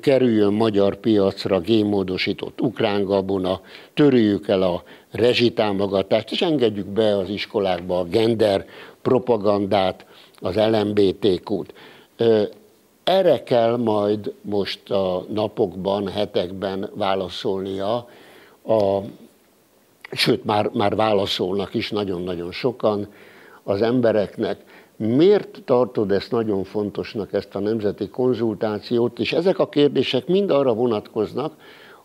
kerüljön 0.00 0.52
magyar 0.52 0.96
piacra 0.96 1.60
gémódosított 1.60 2.60
ukrán 2.60 3.04
gabona, 3.04 3.60
törüljük 3.94 4.48
el 4.48 4.62
a 4.62 4.82
rezsitámogatást, 5.10 6.30
és 6.30 6.42
engedjük 6.42 6.86
be 6.86 7.16
az 7.16 7.28
iskolákba 7.28 7.98
a 7.98 8.04
gender 8.04 8.66
propagandát, 9.02 10.06
az 10.40 10.56
LMBTQ-t. 10.56 11.74
Erre 13.04 13.42
kell 13.42 13.76
majd 13.76 14.32
most 14.40 14.90
a 14.90 15.24
napokban, 15.32 16.08
hetekben 16.08 16.90
válaszolnia, 16.94 18.08
a, 18.66 19.00
sőt 20.12 20.44
már, 20.44 20.70
már 20.72 20.96
válaszolnak 20.96 21.74
is 21.74 21.90
nagyon-nagyon 21.90 22.52
sokan 22.52 23.08
az 23.62 23.82
embereknek. 23.82 24.75
Miért 24.96 25.62
tartod 25.64 26.10
ezt 26.10 26.30
nagyon 26.30 26.64
fontosnak, 26.64 27.32
ezt 27.32 27.54
a 27.54 27.58
nemzeti 27.58 28.08
konzultációt, 28.08 29.18
és 29.18 29.32
ezek 29.32 29.58
a 29.58 29.68
kérdések 29.68 30.26
mind 30.26 30.50
arra 30.50 30.74
vonatkoznak, 30.74 31.54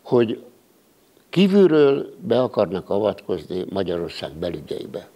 hogy 0.02 0.44
kívülről 1.30 2.14
be 2.20 2.42
akarnak 2.42 2.90
avatkozni 2.90 3.64
Magyarország 3.70 4.32
belügyeibe. 4.32 5.08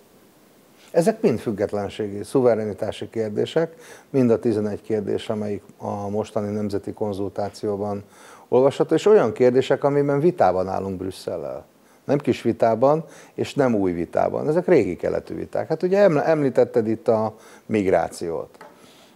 Ezek 0.90 1.20
mind 1.20 1.38
függetlenségi, 1.38 2.22
szuverenitási 2.22 3.08
kérdések, 3.10 3.74
mind 4.10 4.30
a 4.30 4.38
11 4.38 4.80
kérdés, 4.82 5.28
amelyik 5.28 5.62
a 5.78 6.08
mostani 6.08 6.52
nemzeti 6.52 6.92
konzultációban 6.92 8.02
olvasható, 8.48 8.94
és 8.94 9.06
olyan 9.06 9.32
kérdések, 9.32 9.84
amiben 9.84 10.20
vitában 10.20 10.68
állunk 10.68 10.98
Brüsszellel. 10.98 11.66
Nem 12.06 12.18
kis 12.18 12.42
vitában, 12.42 13.04
és 13.34 13.54
nem 13.54 13.74
új 13.74 13.92
vitában. 13.92 14.48
Ezek 14.48 14.66
régi 14.66 14.96
keletű 14.96 15.34
viták. 15.34 15.68
Hát 15.68 15.82
ugye 15.82 15.98
említetted 16.20 16.88
itt 16.88 17.08
a 17.08 17.34
migrációt. 17.66 18.66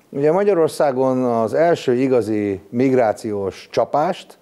Ugye 0.09 0.33
Magyarországon 0.33 1.25
az 1.25 1.55
első 1.55 1.95
igazi 1.95 2.61
migrációs 2.69 3.69
csapást, 3.71 4.39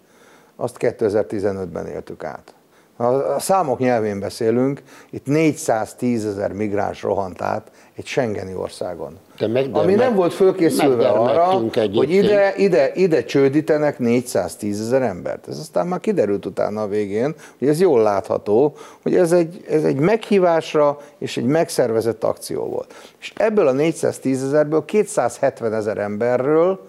azt 0.57 0.77
2015-ben 0.81 1.87
éltük 1.87 2.25
át. 2.25 2.55
A 2.97 3.39
számok 3.39 3.79
nyelvén 3.79 4.21
beszélünk, 4.21 4.83
itt 5.11 5.27
410 5.27 6.27
ezer 6.27 6.53
migráns 6.53 7.03
rohant 7.03 7.43
át 7.43 7.71
egy 7.97 8.07
Schengeni 8.07 8.55
országon. 8.55 9.19
Ami 9.73 9.95
nem 9.95 10.15
volt 10.15 10.33
fölkészülve 10.33 11.09
arra, 11.09 11.45
hogy 11.95 12.11
ide, 12.11 12.55
ide, 12.57 12.93
ide 12.95 13.25
csődítenek 13.25 13.99
410 13.99 14.81
ezer 14.81 15.03
embert. 15.03 15.49
Ez 15.49 15.59
aztán 15.59 15.87
már 15.87 16.01
kiderült 16.01 16.47
utána 16.47 16.83
a 16.83 16.89
végén, 16.89 17.35
hogy 17.59 17.69
ez 17.69 17.81
jól 17.81 18.03
látható, 18.03 18.77
hogy 19.03 19.15
ez 19.15 19.33
egy, 19.33 19.65
ez 19.69 19.85
egy 19.85 19.99
meghívásra 19.99 20.99
és 21.19 21.37
egy 21.37 21.45
megszervezett 21.45 22.25
akció 22.25 22.65
volt. 22.65 22.95
És 23.21 23.33
ebből 23.37 23.67
a 23.67 23.73
410 23.73 24.43
ezerből 24.43 24.85
270 24.85 25.75
ezer 25.75 25.99
emberről 25.99 26.81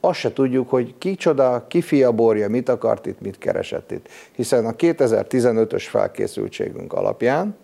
azt 0.00 0.18
se 0.18 0.32
tudjuk, 0.32 0.70
hogy 0.70 0.94
kicsoda, 0.98 1.64
ki 1.68 1.80
fia 1.80 2.12
borja, 2.12 2.48
mit 2.48 2.68
akart 2.68 3.06
itt, 3.06 3.20
mit 3.20 3.38
keresett 3.38 3.90
itt. 3.90 4.08
Hiszen 4.32 4.66
a 4.66 4.72
2015-ös 4.72 5.84
felkészültségünk 5.88 6.92
alapján 6.92 7.56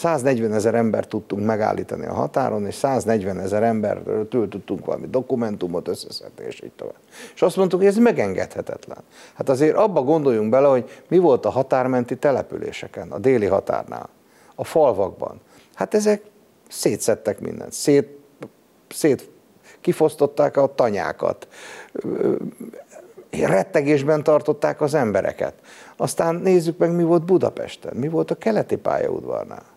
140 0.00 0.52
ezer 0.52 0.74
ember 0.74 1.06
tudtunk 1.06 1.46
megállítani 1.46 2.06
a 2.06 2.12
határon, 2.12 2.66
és 2.66 2.74
140 2.74 3.40
ezer 3.40 3.62
emberről 3.62 4.28
tudtunk 4.28 4.84
valami 4.84 5.06
dokumentumot 5.06 5.88
összeszedni, 5.88 6.44
és 6.44 6.62
így 6.62 6.72
tovább. 6.76 7.00
És 7.34 7.42
azt 7.42 7.56
mondtuk, 7.56 7.78
hogy 7.78 7.88
ez 7.88 7.96
megengedhetetlen. 7.96 8.98
Hát 9.34 9.48
azért 9.48 9.76
abba 9.76 10.02
gondoljunk 10.02 10.50
bele, 10.50 10.68
hogy 10.68 10.90
mi 11.08 11.18
volt 11.18 11.44
a 11.44 11.50
határmenti 11.50 12.16
településeken, 12.16 13.10
a 13.10 13.18
déli 13.18 13.46
határnál, 13.46 14.08
a 14.54 14.64
falvakban. 14.64 15.40
Hát 15.74 15.94
ezek 15.94 16.22
szétszettek 16.68 17.40
mindent, 17.40 17.72
szét, 17.72 18.08
szét 18.88 19.30
kifosztották 19.80 20.56
a 20.56 20.74
tanyákat, 20.74 21.48
rettegésben 23.30 24.22
tartották 24.22 24.80
az 24.80 24.94
embereket. 24.94 25.54
Aztán 25.96 26.34
nézzük 26.34 26.78
meg, 26.78 26.94
mi 26.94 27.02
volt 27.02 27.24
Budapesten, 27.24 27.96
mi 27.96 28.08
volt 28.08 28.30
a 28.30 28.34
keleti 28.34 28.76
pályaudvarnál. 28.76 29.69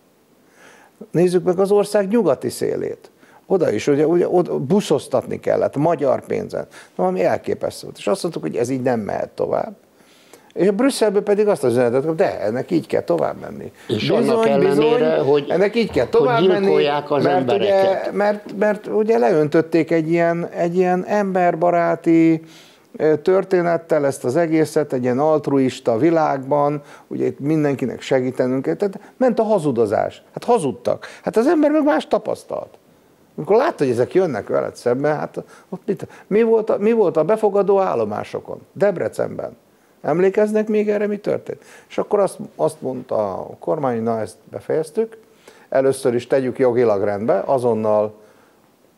Nézzük 1.10 1.44
meg 1.44 1.58
az 1.58 1.70
ország 1.70 2.08
nyugati 2.08 2.48
szélét. 2.48 3.10
Oda 3.46 3.70
is, 3.70 3.86
ugye, 3.86 4.06
ugye 4.06 4.28
oda 4.28 4.58
buszoztatni 4.58 5.40
kellett, 5.40 5.76
magyar 5.76 6.26
pénzen. 6.26 6.66
Na, 6.96 7.06
ami 7.06 7.24
elképesztő 7.24 7.86
volt. 7.86 7.98
És 7.98 8.06
azt 8.06 8.22
mondtuk, 8.22 8.42
hogy 8.42 8.56
ez 8.56 8.68
így 8.68 8.82
nem 8.82 9.00
mehet 9.00 9.28
tovább. 9.28 9.76
És 10.54 10.68
a 10.68 10.72
Brüsszelből 10.72 11.22
pedig 11.22 11.48
azt 11.48 11.64
az 11.64 11.72
üzenetet, 11.72 12.14
de 12.14 12.40
ennek 12.40 12.70
így 12.70 12.86
kell 12.86 13.02
tovább 13.02 13.40
menni. 13.40 13.72
És 13.88 14.08
bizony, 14.08 14.28
annak 14.28 14.46
ellenére, 14.46 14.68
bizony, 14.68 15.26
hogy, 15.26 15.46
ennek 15.48 15.76
így 15.76 15.90
kell 15.90 16.06
tovább 16.06 16.46
menni, 16.46 16.86
az 17.08 17.22
mert, 17.22 17.36
embereket. 17.36 17.82
Ugye, 17.82 18.12
mert, 18.12 18.58
mert 18.58 18.86
ugye 18.86 19.18
leöntötték 19.18 19.90
egy 19.90 20.10
ilyen, 20.10 20.48
egy 20.48 20.76
ilyen 20.76 21.04
emberbaráti 21.04 22.42
történettel 23.22 24.06
ezt 24.06 24.24
az 24.24 24.36
egészet, 24.36 24.92
egy 24.92 25.02
ilyen 25.02 25.18
altruista 25.18 25.98
világban, 25.98 26.82
ugye 27.06 27.26
itt 27.26 27.38
mindenkinek 27.38 28.00
segítenünk, 28.00 28.62
tehát 28.62 29.00
ment 29.16 29.38
a 29.38 29.42
hazudozás. 29.42 30.22
Hát 30.32 30.44
hazudtak. 30.44 31.06
Hát 31.22 31.36
az 31.36 31.46
ember 31.46 31.70
meg 31.70 31.84
más 31.84 32.08
tapasztalt. 32.08 32.78
Amikor 33.36 33.56
látta, 33.56 33.84
hogy 33.84 33.92
ezek 33.92 34.14
jönnek 34.14 34.48
veled 34.48 34.76
szemben, 34.76 35.16
hát 35.16 35.42
ott 35.68 35.82
mit, 35.86 36.06
mi, 36.26 36.42
volt 36.42 36.70
a, 36.70 36.78
mi 36.78 36.92
volt 36.92 37.16
a 37.16 37.24
befogadó 37.24 37.80
állomásokon? 37.80 38.60
Debrecenben. 38.72 39.56
Emlékeznek 40.02 40.68
még 40.68 40.90
erre, 40.90 41.06
mi 41.06 41.16
történt? 41.16 41.64
És 41.88 41.98
akkor 41.98 42.20
azt, 42.20 42.38
azt 42.56 42.80
mondta 42.80 43.32
a 43.34 43.56
kormány, 43.58 44.02
na 44.02 44.20
ezt 44.20 44.36
befejeztük, 44.50 45.16
először 45.68 46.14
is 46.14 46.26
tegyük 46.26 46.58
jogilag 46.58 47.02
rendbe, 47.02 47.42
azonnal 47.46 48.14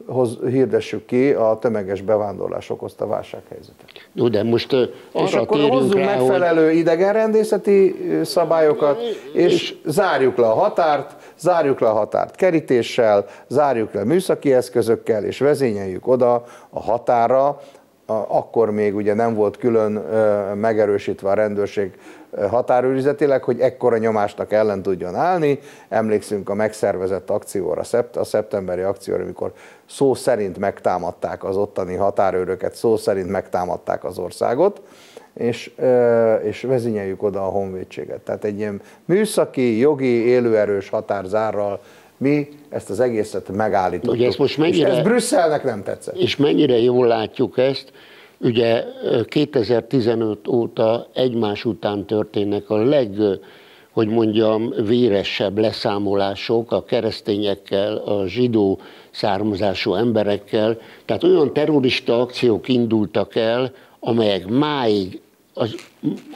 hoz, 0.06 0.38
hirdessük 0.48 1.06
ki 1.06 1.32
a 1.32 1.58
tömeges 1.60 2.00
bevándorlás 2.00 2.70
okozta 2.70 3.06
válsághelyzetet. 3.06 3.86
Jó, 4.12 4.28
de 4.28 4.42
most 4.42 4.72
uh, 4.72 4.80
És 5.12 5.32
akkor 5.32 5.60
hozzunk 5.60 5.94
rá, 5.94 6.16
megfelelő 6.16 6.66
hogy... 6.66 6.76
idegenrendészeti 6.76 7.96
szabályokat, 8.24 9.00
és, 9.32 9.52
és 9.52 9.74
zárjuk 9.84 10.36
le 10.36 10.46
a 10.46 10.54
határt, 10.54 11.16
zárjuk 11.38 11.80
le 11.80 11.88
a 11.88 11.92
határt 11.92 12.34
kerítéssel, 12.34 13.26
zárjuk 13.48 13.92
le 13.92 14.04
műszaki 14.04 14.52
eszközökkel, 14.52 15.24
és 15.24 15.38
vezényeljük 15.38 16.06
oda 16.06 16.44
a 16.70 16.80
határa 16.80 17.60
akkor 18.06 18.70
még 18.70 18.94
ugye 18.94 19.14
nem 19.14 19.34
volt 19.34 19.56
külön 19.56 19.92
megerősítve 20.54 21.30
a 21.30 21.34
rendőrség 21.34 21.92
határőrizetileg, 22.50 23.42
hogy 23.42 23.60
ekkora 23.60 23.98
nyomásnak 23.98 24.52
ellen 24.52 24.82
tudjon 24.82 25.14
állni. 25.14 25.58
Emlékszünk 25.88 26.48
a 26.48 26.54
megszervezett 26.54 27.30
akcióra, 27.30 27.82
a 28.14 28.24
szeptemberi 28.24 28.82
akcióra, 28.82 29.22
amikor 29.22 29.52
szó 29.86 30.14
szerint 30.14 30.58
megtámadták 30.58 31.44
az 31.44 31.56
ottani 31.56 31.94
határőröket, 31.94 32.74
szó 32.74 32.96
szerint 32.96 33.28
megtámadták 33.30 34.04
az 34.04 34.18
országot, 34.18 34.82
és, 35.34 35.70
és 36.42 36.62
vezényeljük 36.62 37.22
oda 37.22 37.46
a 37.46 37.50
honvédséget. 37.50 38.20
Tehát 38.20 38.44
egy 38.44 38.58
ilyen 38.58 38.80
műszaki, 39.04 39.78
jogi, 39.78 40.26
élőerős 40.26 40.88
határzárral 40.88 41.80
Mi 42.18 42.48
ezt 42.68 42.90
az 42.90 43.00
egészet 43.00 43.48
megállítottuk. 43.48 44.14
Ugye 44.14 44.26
ezt 44.26 44.38
most 44.38 44.58
mennyire, 44.58 44.88
és 44.88 44.94
ez 44.96 45.02
Brüsszelnek 45.02 45.64
nem 45.64 45.82
tetszett. 45.82 46.16
És 46.16 46.36
mennyire 46.36 46.78
jól 46.78 47.06
látjuk 47.06 47.58
ezt, 47.58 47.92
ugye 48.40 48.84
2015 49.28 50.48
óta 50.48 51.06
egymás 51.12 51.64
után 51.64 52.04
történnek 52.04 52.70
a 52.70 52.76
leg 52.76 53.38
hogy 53.96 54.08
mondjam, 54.08 54.72
véresebb 54.86 55.58
leszámolások 55.58 56.72
a 56.72 56.84
keresztényekkel, 56.84 57.96
a 57.96 58.26
zsidó 58.26 58.78
származású 59.10 59.94
emberekkel. 59.94 60.78
Tehát 61.04 61.24
olyan 61.24 61.52
terrorista 61.52 62.20
akciók 62.20 62.68
indultak 62.68 63.36
el, 63.36 63.72
amelyek 64.00 64.46
máig, 64.48 65.20
az, 65.54 65.74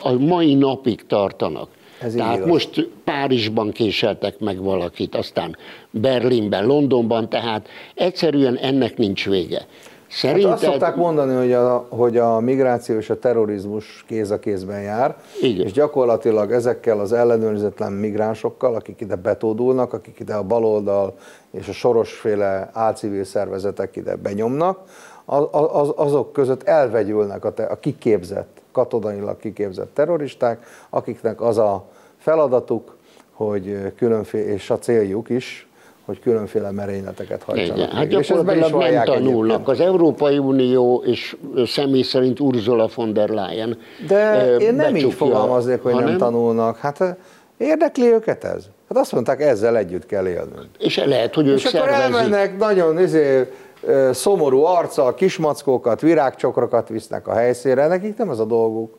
a 0.03 0.13
mai 0.13 0.55
napig 0.55 1.07
tartanak. 1.07 1.69
Ez 2.01 2.15
Tehát 2.15 2.37
igaz. 2.37 2.49
most 2.49 2.89
Párizsban 3.05 3.71
késeltek 3.71 4.39
meg 4.39 4.63
valakit, 4.63 5.15
aztán 5.15 5.57
Berlinben, 5.91 6.67
Londonban, 6.67 7.29
tehát 7.29 7.69
egyszerűen 7.95 8.57
ennek 8.57 8.97
nincs 8.97 9.29
vége. 9.29 9.67
Szerinted... 10.11 10.51
Hát 10.51 10.53
azt 10.53 10.65
szokták 10.65 10.97
mondani, 10.97 11.35
hogy 11.35 11.53
a, 11.53 11.87
hogy 11.89 12.17
a 12.17 12.41
migráció 12.41 12.97
és 12.97 13.11
a 13.11 13.19
terrorizmus 13.19 14.05
kéz 14.09 14.31
a 14.31 14.39
kézben 14.39 14.81
jár, 14.81 15.17
Igen. 15.41 15.67
és 15.67 15.73
gyakorlatilag 15.73 16.53
ezekkel 16.53 17.01
az 17.01 17.13
ellenőrizetlen 17.13 17.93
migránsokkal, 17.93 18.75
akik 18.75 19.01
ide 19.01 19.15
betódulnak, 19.15 19.93
akik 19.93 20.21
ide 20.21 20.35
a 20.35 20.43
baloldal 20.43 21.15
és 21.51 21.69
a 21.69 21.73
sorosféle 21.73 22.71
álcivil 22.73 23.25
szervezetek 23.25 23.97
ide 23.97 24.17
benyomnak, 24.17 24.79
az, 25.25 25.45
az, 25.73 25.93
azok 25.97 26.33
között 26.33 26.63
elvegyülnek 26.63 27.45
a, 27.45 27.53
te, 27.53 27.65
a 27.65 27.79
kiképzett, 27.79 28.61
katonailag 28.73 29.39
kiképzett 29.39 29.95
terroristák, 29.95 30.67
akiknek 30.91 31.41
az 31.41 31.59
a 31.59 31.85
feladatuk, 32.19 32.97
hogy 33.33 33.93
különféle, 33.97 34.53
és 34.53 34.71
a 34.71 34.79
céljuk 34.79 35.29
is, 35.29 35.70
hogy 36.11 36.21
különféle 36.21 36.71
merényleteket 36.71 37.43
hajtsanak. 37.43 37.77
Igen, 37.77 37.91
hát 37.91 38.07
gyakorlatilag 38.07 38.71
nem 38.71 39.05
tanulnak. 39.05 39.57
Egyébként. 39.57 39.69
Az 39.69 39.81
Európai 39.81 40.39
Unió 40.39 41.03
és 41.07 41.37
személy 41.67 42.03
szerint 42.03 42.41
Ursula 42.41 42.89
von 42.95 43.13
der 43.13 43.29
Leyen 43.29 43.79
De 44.07 44.47
én 44.57 44.75
nem 44.75 44.97
így 44.97 45.13
fogalmaznék, 45.13 45.83
hogy 45.83 45.93
hanem... 45.93 46.09
nem 46.09 46.19
tanulnak. 46.19 46.77
Hát 46.77 47.17
érdekli 47.57 48.13
őket 48.13 48.45
ez? 48.45 48.65
Hát 48.89 48.99
azt 48.99 49.13
mondták, 49.13 49.41
ezzel 49.41 49.77
együtt 49.77 50.07
kell 50.07 50.27
élnünk. 50.27 50.69
És 50.79 50.97
lehet, 50.97 51.35
hogy 51.35 51.47
ők 51.47 51.57
És 51.57 51.65
akkor 51.65 51.89
elmennek 51.89 52.59
nagyon 52.59 53.01
izé, 53.01 53.51
szomorú 54.13 54.65
arccal, 54.65 55.15
kismackókat, 55.15 56.01
virágcsokrokat 56.01 56.89
visznek 56.89 57.29
a 57.29 57.33
helyszínre, 57.33 57.87
nekik 57.87 58.17
nem 58.17 58.31
ez 58.31 58.39
a 58.39 58.45
dolguk. 58.45 58.99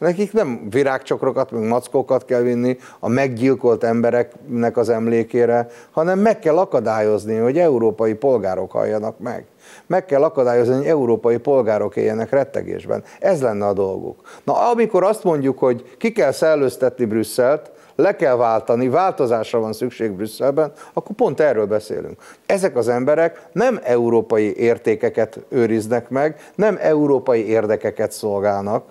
Nekik 0.00 0.32
nem 0.32 0.66
virágcsokrokat, 0.70 1.50
meg 1.50 1.62
mackókat 1.62 2.24
kell 2.24 2.40
vinni 2.40 2.78
a 2.98 3.08
meggyilkolt 3.08 3.84
embereknek 3.84 4.76
az 4.76 4.88
emlékére, 4.88 5.68
hanem 5.90 6.18
meg 6.18 6.38
kell 6.38 6.58
akadályozni, 6.58 7.36
hogy 7.36 7.58
európai 7.58 8.14
polgárok 8.14 8.70
halljanak 8.70 9.18
meg. 9.18 9.44
Meg 9.86 10.04
kell 10.04 10.22
akadályozni, 10.22 10.74
hogy 10.74 10.86
európai 10.86 11.36
polgárok 11.36 11.96
éljenek 11.96 12.30
rettegésben. 12.30 13.02
Ez 13.18 13.42
lenne 13.42 13.66
a 13.66 13.72
dolguk. 13.72 14.20
Na, 14.44 14.70
amikor 14.70 15.04
azt 15.04 15.24
mondjuk, 15.24 15.58
hogy 15.58 15.96
ki 15.98 16.12
kell 16.12 16.32
szellőztetni 16.32 17.04
Brüsszelt, 17.04 17.70
le 17.96 18.16
kell 18.16 18.36
váltani, 18.36 18.88
változásra 18.88 19.60
van 19.60 19.72
szükség 19.72 20.12
Brüsszelben, 20.12 20.72
akkor 20.92 21.16
pont 21.16 21.40
erről 21.40 21.66
beszélünk. 21.66 22.20
Ezek 22.46 22.76
az 22.76 22.88
emberek 22.88 23.48
nem 23.52 23.80
európai 23.82 24.56
értékeket 24.56 25.40
őriznek 25.48 26.08
meg, 26.08 26.36
nem 26.54 26.78
európai 26.80 27.48
érdekeket 27.48 28.12
szolgálnak, 28.12 28.84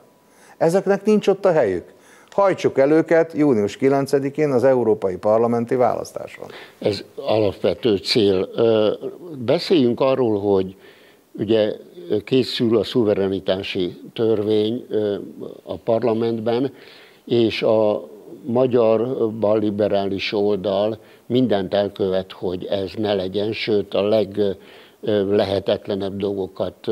Ezeknek 0.59 1.05
nincs 1.05 1.27
ott 1.27 1.45
a 1.45 1.51
helyük. 1.51 1.93
Hajtsuk 2.29 2.77
el 2.77 2.91
őket 2.91 3.33
június 3.33 3.77
9-én 3.81 4.51
az 4.51 4.63
európai 4.63 5.15
parlamenti 5.15 5.75
választáson. 5.75 6.45
Ez 6.79 7.03
alapvető 7.15 7.97
cél. 7.97 8.49
Beszéljünk 9.37 9.99
arról, 9.99 10.39
hogy 10.39 10.75
ugye 11.31 11.73
készül 12.23 12.77
a 12.77 12.83
szuverenitási 12.83 13.97
törvény 14.13 14.85
a 15.63 15.75
parlamentben, 15.75 16.73
és 17.25 17.61
a 17.61 18.07
magyar 18.45 19.29
balliberális 19.39 20.33
oldal 20.33 20.97
mindent 21.25 21.73
elkövet, 21.73 22.31
hogy 22.31 22.65
ez 22.65 22.91
ne 22.97 23.13
legyen, 23.13 23.51
sőt 23.51 23.93
a 23.93 24.07
leglehetetlenebb 25.01 26.17
dolgokat 26.17 26.91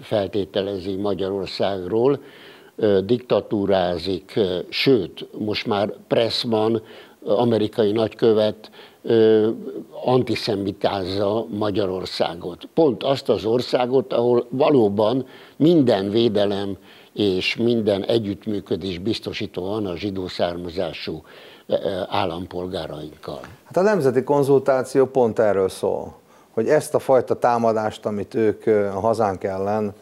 feltételezi 0.00 0.94
Magyarországról 0.94 2.20
diktatúrázik, 3.04 4.40
sőt, 4.68 5.26
most 5.38 5.66
már 5.66 5.94
Pressman, 6.08 6.82
amerikai 7.24 7.92
nagykövet 7.92 8.70
antiszemitázza 10.04 11.46
Magyarországot. 11.50 12.68
Pont 12.74 13.02
azt 13.02 13.28
az 13.28 13.44
országot, 13.44 14.12
ahol 14.12 14.46
valóban 14.50 15.26
minden 15.56 16.10
védelem 16.10 16.76
és 17.12 17.56
minden 17.56 18.04
együttműködés 18.04 18.98
biztosító 18.98 19.62
van 19.62 19.86
a 19.86 19.96
zsidó 19.96 20.26
származású 20.26 21.22
állampolgárainkkal. 22.08 23.40
Hát 23.64 23.76
a 23.76 23.82
nemzeti 23.82 24.22
konzultáció 24.22 25.06
pont 25.06 25.38
erről 25.38 25.68
szól, 25.68 26.14
hogy 26.50 26.68
ezt 26.68 26.94
a 26.94 26.98
fajta 26.98 27.38
támadást, 27.38 28.06
amit 28.06 28.34
ők 28.34 28.66
a 28.66 29.00
hazánk 29.00 29.44
ellen 29.44 29.92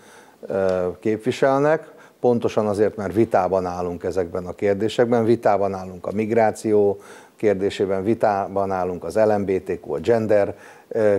képviselnek, 1.00 1.91
pontosan 2.22 2.66
azért, 2.66 2.96
mert 2.96 3.14
vitában 3.14 3.66
állunk 3.66 4.04
ezekben 4.04 4.46
a 4.46 4.52
kérdésekben, 4.52 5.24
vitában 5.24 5.74
állunk 5.74 6.06
a 6.06 6.12
migráció 6.12 6.98
kérdésében, 7.37 8.04
vitában 8.04 8.70
állunk 8.70 9.04
az 9.04 9.16
LMBTQ, 9.16 9.92
a 9.92 9.98
gender 9.98 10.54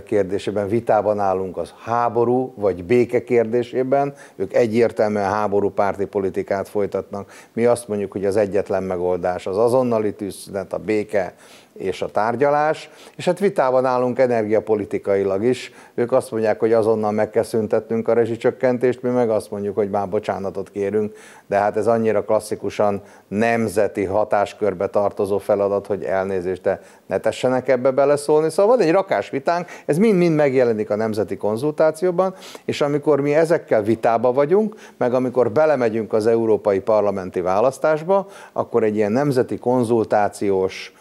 kérdésében, 0.06 0.68
vitában 0.68 1.20
állunk 1.20 1.58
az 1.58 1.74
háború 1.84 2.54
vagy 2.56 2.84
béke 2.84 3.24
kérdésében, 3.24 4.14
ők 4.36 4.54
egyértelműen 4.54 5.30
háború 5.30 5.70
párti 5.70 6.06
politikát 6.06 6.68
folytatnak. 6.68 7.32
Mi 7.54 7.66
azt 7.66 7.88
mondjuk, 7.88 8.12
hogy 8.12 8.26
az 8.26 8.36
egyetlen 8.36 8.84
megoldás 8.84 9.48
az 9.48 9.58
azonnali 9.58 10.14
tűzszünet, 10.14 10.74
a 10.74 10.78
béke 10.78 11.34
és 11.74 12.02
a 12.02 12.08
tárgyalás, 12.12 12.90
és 13.16 13.26
hát 13.26 13.40
vitában 13.40 13.86
állunk 13.86 14.20
energiapolitikailag 14.20 15.44
is. 15.44 15.72
Ők 15.94 16.12
azt 16.12 16.32
mondják, 16.32 16.60
hogy 16.60 16.74
azonnal 16.74 17.12
meg 17.12 17.30
kell 17.30 17.44
szüntetnünk 17.44 18.08
a 18.08 18.14
rezsicsökkentést, 18.14 19.02
mi 19.02 19.10
meg 19.10 19.30
azt 19.30 19.52
mondjuk, 19.52 19.76
hogy 19.76 19.90
már 19.90 20.10
bocsánatot 20.10 20.72
kérünk, 20.72 21.16
de 21.48 21.58
hát 21.58 21.78
ez 21.78 21.88
annyira 21.88 22.24
klasszikusan 22.24 23.02
nemzeti 23.28 24.04
hatáskörbe 24.04 24.88
tartozó 24.88 25.38
feladat, 25.38 25.88
hogy 25.88 26.04
elnézést, 26.04 26.62
de 26.62 26.82
ne 27.06 27.18
tessenek 27.18 27.68
ebbe 27.68 27.92
beleszólni. 27.92 28.50
Szóval 28.50 28.78
van 28.78 28.86
egy 28.86 28.92
rakás 28.92 29.30
vitánk, 29.30 29.68
ez 29.86 29.98
mind-mind 29.98 30.36
megjelenik 30.36 30.90
a 30.90 30.96
nemzeti 30.96 31.38
konzultációban, 31.38 32.36
és 32.66 32.82
amikor 32.82 33.22
mi 33.22 33.34
ezekkel 33.34 33.82
vitába 33.84 34.34
vagyunk, 34.34 34.76
meg 34.98 35.14
amikor 35.14 35.52
belemegyünk 35.52 36.14
az 36.14 36.28
európai 36.28 36.80
parlamenti 36.80 37.42
választásba, 37.42 38.28
akkor 38.54 38.84
egy 38.84 38.96
ilyen 38.96 39.12
nemzeti 39.12 39.58
konzultációs 39.58 40.94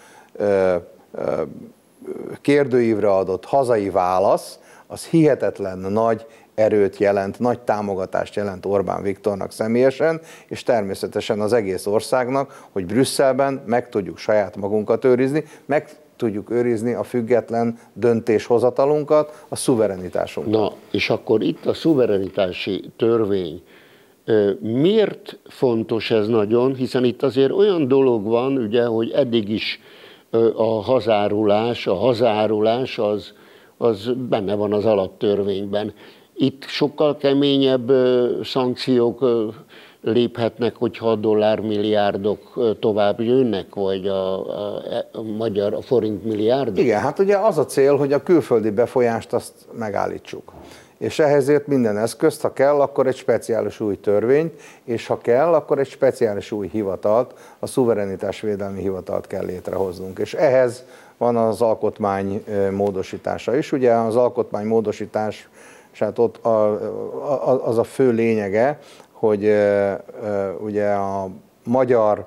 kérdőívre 2.40 3.10
adott 3.14 3.44
hazai 3.44 3.90
válasz, 3.90 4.58
az 4.86 5.06
hihetetlen 5.06 5.78
nagy 5.78 6.26
erőt 6.54 6.96
jelent, 6.96 7.38
nagy 7.38 7.60
támogatást 7.60 8.34
jelent 8.34 8.66
Orbán 8.66 9.02
Viktornak 9.02 9.52
személyesen, 9.52 10.20
és 10.46 10.62
természetesen 10.62 11.40
az 11.40 11.52
egész 11.52 11.86
országnak, 11.86 12.66
hogy 12.72 12.86
Brüsszelben 12.86 13.62
meg 13.66 13.88
tudjuk 13.88 14.18
saját 14.18 14.56
magunkat 14.56 15.04
őrizni, 15.04 15.44
meg 15.64 15.88
tudjuk 16.16 16.50
őrizni 16.50 16.92
a 16.92 17.02
független 17.02 17.78
döntéshozatalunkat, 17.92 19.44
a 19.48 19.56
szuverenitásunkat. 19.56 20.52
Na, 20.52 20.72
és 20.90 21.10
akkor 21.10 21.42
itt 21.42 21.66
a 21.66 21.74
szuverenitási 21.74 22.90
törvény, 22.96 23.62
miért 24.60 25.38
fontos 25.48 26.10
ez 26.10 26.28
nagyon, 26.28 26.74
hiszen 26.74 27.04
itt 27.04 27.22
azért 27.22 27.50
olyan 27.50 27.88
dolog 27.88 28.24
van, 28.24 28.56
ugye, 28.56 28.84
hogy 28.84 29.10
eddig 29.10 29.48
is 29.48 29.80
a 30.56 30.82
hazárulás, 30.82 31.86
a 31.86 31.94
hazárulás 31.94 32.98
az, 32.98 33.32
az 33.76 34.10
benne 34.28 34.54
van 34.54 34.72
az 34.72 34.84
alaptörvényben. 34.84 35.92
Itt 36.34 36.64
sokkal 36.64 37.16
keményebb 37.16 37.92
szankciók 38.44 39.24
léphetnek, 40.00 40.76
hogyha 40.76 41.10
a 41.10 41.16
dollármilliárdok 41.16 42.76
tovább 42.80 43.20
jönnek, 43.20 43.74
vagy 43.74 44.06
a, 44.06 44.48
a, 44.56 44.82
a 45.12 45.22
magyar 45.22 45.74
a 45.74 45.80
forint 45.80 46.24
milliárd? 46.24 46.78
Igen, 46.78 47.00
hát 47.00 47.18
ugye 47.18 47.36
az 47.36 47.58
a 47.58 47.64
cél, 47.64 47.96
hogy 47.96 48.12
a 48.12 48.22
külföldi 48.22 48.70
befolyást 48.70 49.32
azt 49.32 49.52
megállítsuk 49.78 50.52
és 51.02 51.18
ehhezért 51.18 51.66
minden 51.66 51.98
eszközt, 51.98 52.40
ha 52.40 52.52
kell, 52.52 52.80
akkor 52.80 53.06
egy 53.06 53.16
speciális 53.16 53.80
új 53.80 54.00
törvényt, 54.00 54.60
és 54.84 55.06
ha 55.06 55.18
kell, 55.18 55.54
akkor 55.54 55.78
egy 55.78 55.88
speciális 55.88 56.52
új 56.52 56.68
hivatalt, 56.68 57.34
a 57.58 57.66
szuverenitásvédelmi 57.66 58.80
hivatalt 58.80 59.26
kell 59.26 59.44
létrehoznunk. 59.44 60.18
És 60.18 60.34
ehhez 60.34 60.84
van 61.16 61.36
az 61.36 61.60
alkotmány 61.60 62.44
módosítása 62.70 63.56
is. 63.56 63.72
Ugye 63.72 63.92
az 63.92 64.16
alkotmány 64.16 64.66
módosítás, 64.66 65.48
hát 65.92 66.18
ott 66.18 66.36
az 67.64 67.78
a 67.78 67.84
fő 67.84 68.10
lényege, 68.10 68.78
hogy 69.12 69.54
ugye 70.58 70.90
a 70.90 71.28
magyar 71.64 72.26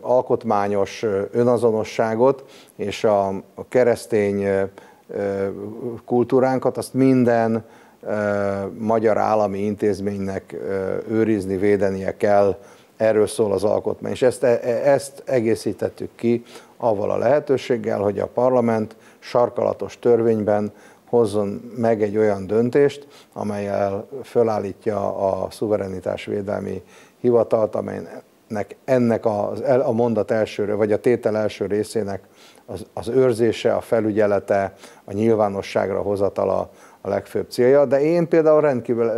alkotmányos 0.00 1.04
önazonosságot 1.32 2.44
és 2.76 3.04
a, 3.04 3.26
a 3.54 3.68
keresztény 3.68 4.46
kultúránkat, 6.04 6.76
azt 6.76 6.94
minden 6.94 7.64
magyar 8.78 9.18
állami 9.18 9.58
intézménynek 9.58 10.56
őrizni, 11.08 11.56
védenie 11.56 12.16
kell, 12.16 12.56
erről 12.96 13.26
szól 13.26 13.52
az 13.52 13.64
alkotmány. 13.64 14.12
És 14.12 14.22
ezt, 14.22 14.42
e, 14.42 14.60
e, 14.62 14.90
ezt 14.90 15.22
egészítettük 15.24 16.10
ki 16.14 16.42
avval 16.76 17.10
a 17.10 17.18
lehetőséggel, 17.18 17.98
hogy 17.98 18.18
a 18.18 18.26
parlament 18.26 18.96
sarkalatos 19.18 19.98
törvényben 19.98 20.72
hozzon 21.08 21.72
meg 21.76 22.02
egy 22.02 22.16
olyan 22.16 22.46
döntést, 22.46 23.06
amelyel 23.32 24.06
fölállítja 24.22 25.16
a 25.16 25.50
szuverenitásvédelmi 25.50 26.82
hivatalt, 27.20 27.74
amelynek 27.74 28.76
ennek 28.84 29.24
a, 29.24 29.52
a 29.86 29.92
mondat 29.92 30.30
elsőre, 30.30 30.74
vagy 30.74 30.92
a 30.92 31.00
tétel 31.00 31.36
első 31.36 31.66
részének 31.66 32.22
az, 32.66 32.86
az 32.92 33.08
őrzése, 33.08 33.74
a 33.74 33.80
felügyelete, 33.80 34.74
a 35.04 35.12
nyilvánosságra 35.12 36.00
hozatala 36.00 36.70
a 37.06 37.08
legfőbb 37.08 37.50
célja. 37.50 37.84
De 37.84 38.00
én 38.00 38.28
például 38.28 38.60
rendkívül 38.60 39.10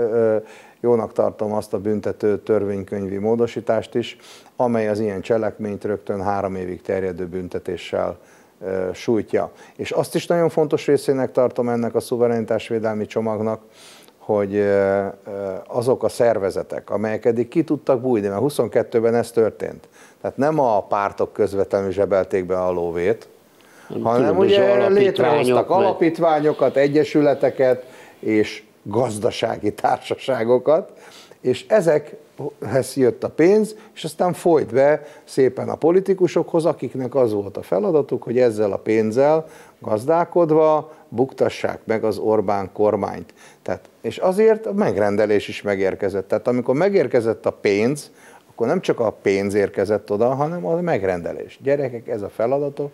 jónak 0.80 1.12
tartom 1.12 1.52
azt 1.52 1.74
a 1.74 1.78
büntető 1.78 2.38
törvénykönyvi 2.38 3.16
módosítást 3.16 3.94
is, 3.94 4.16
amely 4.56 4.88
az 4.88 5.00
ilyen 5.00 5.20
cselekményt 5.20 5.84
rögtön 5.84 6.22
három 6.22 6.54
évig 6.54 6.82
terjedő 6.82 7.26
büntetéssel 7.26 8.18
sújtja. 8.92 9.50
És 9.76 9.90
azt 9.90 10.14
is 10.14 10.26
nagyon 10.26 10.48
fontos 10.48 10.86
részének 10.86 11.32
tartom 11.32 11.68
ennek 11.68 11.94
a 11.94 12.00
szuverenitásvédelmi 12.00 13.06
csomagnak, 13.06 13.60
hogy 14.18 14.64
azok 15.66 16.02
a 16.02 16.08
szervezetek, 16.08 16.90
amelyek 16.90 17.24
eddig 17.24 17.48
ki 17.48 17.64
tudtak 17.64 18.00
bújni, 18.00 18.28
mert 18.28 18.42
22-ben 18.44 19.14
ez 19.14 19.30
történt. 19.30 19.88
Tehát 20.20 20.36
nem 20.36 20.58
a 20.60 20.82
pártok 20.82 21.32
közvetlenül 21.32 21.90
zsebelték 21.90 22.46
be 22.46 22.62
a 22.62 22.70
lóvét, 22.70 23.28
hanem 24.02 24.38
ugye 24.38 24.88
létrehoztak 24.88 25.70
alapítványokat, 25.70 26.76
egyesületeket 26.76 27.84
és 28.18 28.62
gazdasági 28.82 29.72
társaságokat, 29.72 30.92
és 31.40 31.64
ezekhez 31.68 32.94
jött 32.94 33.24
a 33.24 33.28
pénz, 33.28 33.76
és 33.94 34.04
aztán 34.04 34.32
folyt 34.32 34.72
be 34.72 35.02
szépen 35.24 35.68
a 35.68 35.74
politikusokhoz, 35.74 36.64
akiknek 36.64 37.14
az 37.14 37.32
volt 37.32 37.56
a 37.56 37.62
feladatuk, 37.62 38.22
hogy 38.22 38.38
ezzel 38.38 38.72
a 38.72 38.76
pénzzel 38.76 39.46
gazdálkodva 39.78 40.92
buktassák 41.08 41.80
meg 41.84 42.04
az 42.04 42.18
Orbán 42.18 42.70
kormányt. 42.72 43.34
Tehát, 43.62 43.88
és 44.00 44.18
azért 44.18 44.66
a 44.66 44.72
megrendelés 44.72 45.48
is 45.48 45.62
megérkezett. 45.62 46.28
Tehát 46.28 46.48
amikor 46.48 46.74
megérkezett 46.74 47.46
a 47.46 47.50
pénz, 47.50 48.10
akkor 48.56 48.68
nem 48.68 48.80
csak 48.80 49.00
a 49.00 49.10
pénz 49.22 49.54
érkezett 49.54 50.10
oda, 50.10 50.34
hanem 50.34 50.66
a 50.66 50.80
megrendelés. 50.80 51.58
Gyerekek, 51.62 52.08
ez 52.08 52.22
a 52.22 52.28
feladatok, 52.28 52.92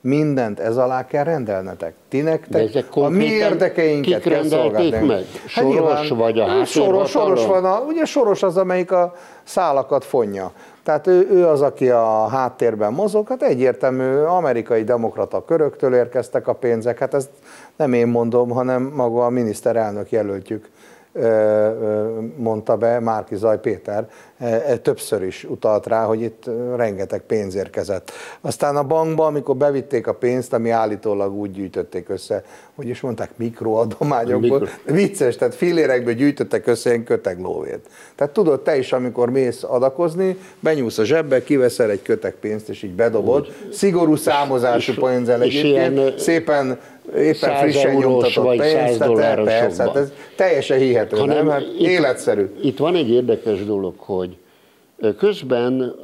mindent 0.00 0.60
ez 0.60 0.76
alá 0.76 1.06
kell 1.06 1.24
rendelnetek. 1.24 1.94
Ti 2.08 2.20
nektek 2.20 2.84
a 2.90 3.08
mi 3.08 3.24
érdekeinket 3.24 4.22
kell 4.22 4.44
szolgálni. 4.44 5.06
meg? 5.06 5.24
Hát 5.46 5.48
soros 5.64 6.08
hát 6.08 6.08
vagy 6.08 6.38
a 6.38 6.64
soros, 6.64 7.10
soros 7.10 7.46
van, 7.46 7.64
a, 7.64 7.80
ugye 7.80 8.04
soros 8.04 8.42
az, 8.42 8.56
amelyik 8.56 8.92
a 8.92 9.14
szálakat 9.44 10.04
fonja. 10.04 10.52
Tehát 10.82 11.06
ő, 11.06 11.28
ő 11.30 11.46
az, 11.46 11.62
aki 11.62 11.90
a 11.90 12.26
háttérben 12.28 12.92
mozog, 12.92 13.28
hát 13.28 13.42
egyértelmű 13.42 14.16
amerikai 14.16 14.84
demokrata 14.84 15.44
köröktől 15.44 15.94
érkeztek 15.94 16.48
a 16.48 16.52
pénzek, 16.52 16.98
hát 16.98 17.14
ezt 17.14 17.30
nem 17.76 17.92
én 17.92 18.06
mondom, 18.06 18.50
hanem 18.50 18.82
maga 18.94 19.24
a 19.24 19.28
miniszterelnök 19.28 20.10
jelöltjük 20.10 20.68
mondta 22.36 22.76
be 22.76 23.00
Márki 23.00 23.36
Zaj 23.36 23.60
Péter, 23.60 24.08
többször 24.82 25.22
is 25.22 25.44
utalt 25.44 25.86
rá, 25.86 26.04
hogy 26.04 26.22
itt 26.22 26.50
rengeteg 26.76 27.20
pénz 27.20 27.54
érkezett. 27.54 28.10
Aztán 28.40 28.76
a 28.76 28.82
bankba, 28.82 29.26
amikor 29.26 29.56
bevitték 29.56 30.06
a 30.06 30.14
pénzt, 30.14 30.52
ami 30.52 30.70
állítólag 30.70 31.32
úgy 31.32 31.50
gyűjtötték 31.50 32.08
össze, 32.08 32.42
hogy 32.74 32.88
is 32.88 33.00
mondták, 33.00 33.30
mikroadományokból, 33.36 34.58
Mikro. 34.58 34.94
vicces, 34.94 35.36
tehát 35.36 35.54
filérekből 35.54 36.14
gyűjtöttek 36.14 36.66
össze 36.66 36.90
ilyen 36.90 37.04
köteglóvét. 37.04 37.88
Tehát 38.14 38.32
tudod, 38.32 38.60
te 38.60 38.78
is, 38.78 38.92
amikor 38.92 39.30
mész 39.30 39.62
adakozni, 39.62 40.36
benyúlsz 40.60 40.98
a 40.98 41.04
zsebbe, 41.04 41.42
kiveszel 41.42 41.90
egy 41.90 42.02
kötek 42.02 42.34
pénzt, 42.34 42.68
és 42.68 42.82
így 42.82 42.94
bedobod. 42.94 43.46
Szigorú 43.72 44.16
számozású 44.16 44.92
pénzzel 44.92 45.42
egyébként, 45.42 46.18
szépen 46.18 46.78
éppen 47.14 47.56
frissen 47.56 47.94
nyomtatott 47.94 48.56
pénzt, 48.56 48.98
tehát 48.98 49.42
persze, 49.42 49.82
hát 49.82 49.96
ez 49.96 50.12
teljesen 50.36 50.78
hihető, 50.78 51.16
Hanem 51.16 51.36
nem? 51.36 51.48
Hát 51.48 51.60
itt, 51.60 51.86
életszerű. 51.86 52.46
Itt 52.62 52.78
van 52.78 52.94
egy 52.94 53.10
érdekes 53.10 53.64
dolog, 53.64 53.94
hogy 53.96 54.36
közben 55.18 55.94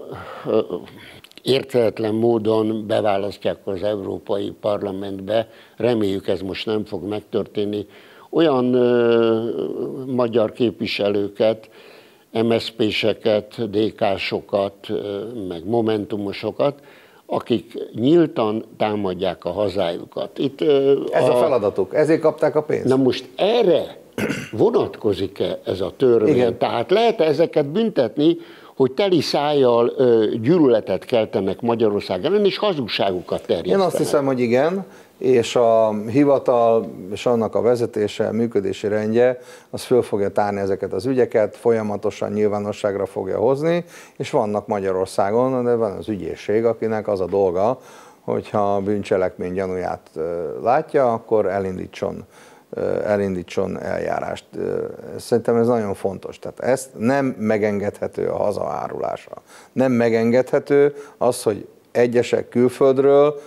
érteletlen 1.42 2.14
módon 2.14 2.86
beválasztják 2.86 3.56
az 3.64 3.82
Európai 3.82 4.52
Parlamentbe, 4.60 5.48
reméljük 5.76 6.28
ez 6.28 6.40
most 6.40 6.66
nem 6.66 6.84
fog 6.84 7.04
megtörténni, 7.08 7.86
olyan 8.30 8.74
ö, 8.74 9.50
magyar 10.06 10.52
képviselőket, 10.52 11.68
MSZP-seket, 12.42 13.70
DK-sokat, 13.70 14.88
meg 15.48 15.66
Momentumosokat, 15.66 16.80
akik 17.34 17.72
nyíltan 17.94 18.64
támadják 18.76 19.44
a 19.44 19.50
hazájukat. 19.50 20.38
Itt, 20.38 20.60
ez 21.10 21.28
a, 21.28 21.34
a 21.34 21.36
feladatuk, 21.36 21.94
ezért 21.94 22.20
kapták 22.20 22.56
a 22.56 22.62
pénzt. 22.62 22.84
Na 22.84 22.96
most 22.96 23.28
erre 23.36 23.96
vonatkozik-e 24.52 25.58
ez 25.64 25.80
a 25.80 25.92
törvény? 25.96 26.34
Igen. 26.34 26.58
Tehát 26.58 26.90
lehet 26.90 27.20
ezeket 27.20 27.66
büntetni, 27.66 28.36
hogy 28.76 28.92
teli 28.92 29.20
szájjal 29.20 29.92
gyűlöletet 30.42 31.04
keltenek 31.04 31.60
Magyarország 31.60 32.24
ellen, 32.24 32.44
és 32.44 32.58
hazugságukat 32.58 33.46
terjesztenek? 33.46 33.80
Én 33.80 33.86
azt 33.86 33.96
hiszem, 33.96 34.26
hogy 34.26 34.40
igen, 34.40 34.84
és 35.18 35.57
a 35.57 35.94
hivatal 36.07 36.87
és 37.12 37.27
annak 37.27 37.55
a 37.55 37.61
vezetése, 37.61 38.33
működési 38.33 38.88
rendje, 38.88 39.38
az 39.70 39.83
föl 39.83 40.03
fogja 40.03 40.29
tárni 40.29 40.61
ezeket 40.61 40.92
az 40.92 41.07
ügyeket, 41.07 41.57
folyamatosan 41.57 42.33
nyilvánosságra 42.33 43.07
fogja 43.07 43.38
hozni, 43.38 43.85
és 44.16 44.31
vannak 44.31 44.66
Magyarországon, 44.66 45.64
de 45.64 45.74
van 45.74 45.92
az 45.92 46.09
ügyészség, 46.09 46.64
akinek 46.64 47.09
az 47.09 47.20
a 47.20 47.27
dolga, 47.27 47.79
hogyha 48.20 48.74
a 48.74 48.81
bűncselekmény 48.81 49.53
gyanúját 49.53 50.11
látja, 50.62 51.12
akkor 51.12 51.46
elindítson 51.46 52.24
elindítson 53.05 53.81
eljárást. 53.81 54.44
Szerintem 55.16 55.57
ez 55.57 55.66
nagyon 55.66 55.94
fontos. 55.94 56.38
Tehát 56.38 56.61
ezt 56.61 56.88
nem 56.98 57.27
megengedhető 57.27 58.29
a 58.29 58.37
hazaárulása. 58.37 59.33
Nem 59.72 59.92
megengedhető 59.92 60.94
az, 61.18 61.42
hogy 61.42 61.66
egyesek 61.92 62.48
külföldről 62.48 63.40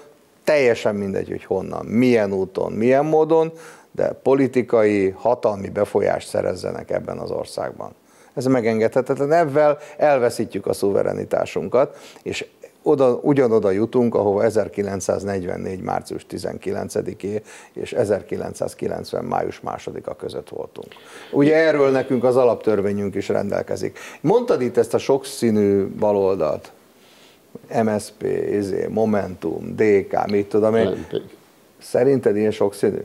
teljesen 0.47 0.95
mindegy, 0.95 1.29
hogy 1.29 1.43
honnan, 1.43 1.85
milyen 1.85 2.33
úton, 2.33 2.71
milyen 2.71 3.05
módon, 3.05 3.51
de 3.91 4.11
politikai, 4.11 5.09
hatalmi 5.09 5.69
befolyást 5.69 6.27
szerezzenek 6.27 6.91
ebben 6.91 7.17
az 7.17 7.31
országban. 7.31 7.95
Ez 8.33 8.45
megengedhetetlen, 8.45 9.31
ebben 9.31 9.77
elveszítjük 9.97 10.65
a 10.65 10.73
szuverenitásunkat, 10.73 11.97
és 12.23 12.45
oda, 12.81 13.19
ugyanoda 13.21 13.71
jutunk, 13.71 14.15
ahova 14.15 14.43
1944. 14.43 15.81
március 15.81 16.25
19-é 16.29 17.41
és 17.73 17.93
1990. 17.93 19.23
május 19.23 19.61
2-a 19.65 20.15
között 20.15 20.49
voltunk. 20.49 20.87
Ugye 21.31 21.55
erről 21.55 21.91
nekünk 21.91 22.23
az 22.23 22.35
alaptörvényünk 22.35 23.15
is 23.15 23.27
rendelkezik. 23.27 23.99
Mondtad 24.21 24.61
itt 24.61 24.77
ezt 24.77 24.93
a 24.93 24.97
sokszínű 24.97 25.87
baloldalt, 25.87 26.71
MSP, 27.83 28.23
izé, 28.51 28.87
Momentum, 28.89 29.75
DK, 29.75 30.31
mit 30.31 30.47
tudom 30.49 30.75
én. 30.75 31.07
Szerinted 31.77 32.35
ilyen 32.35 32.51
sokszínű? 32.51 33.01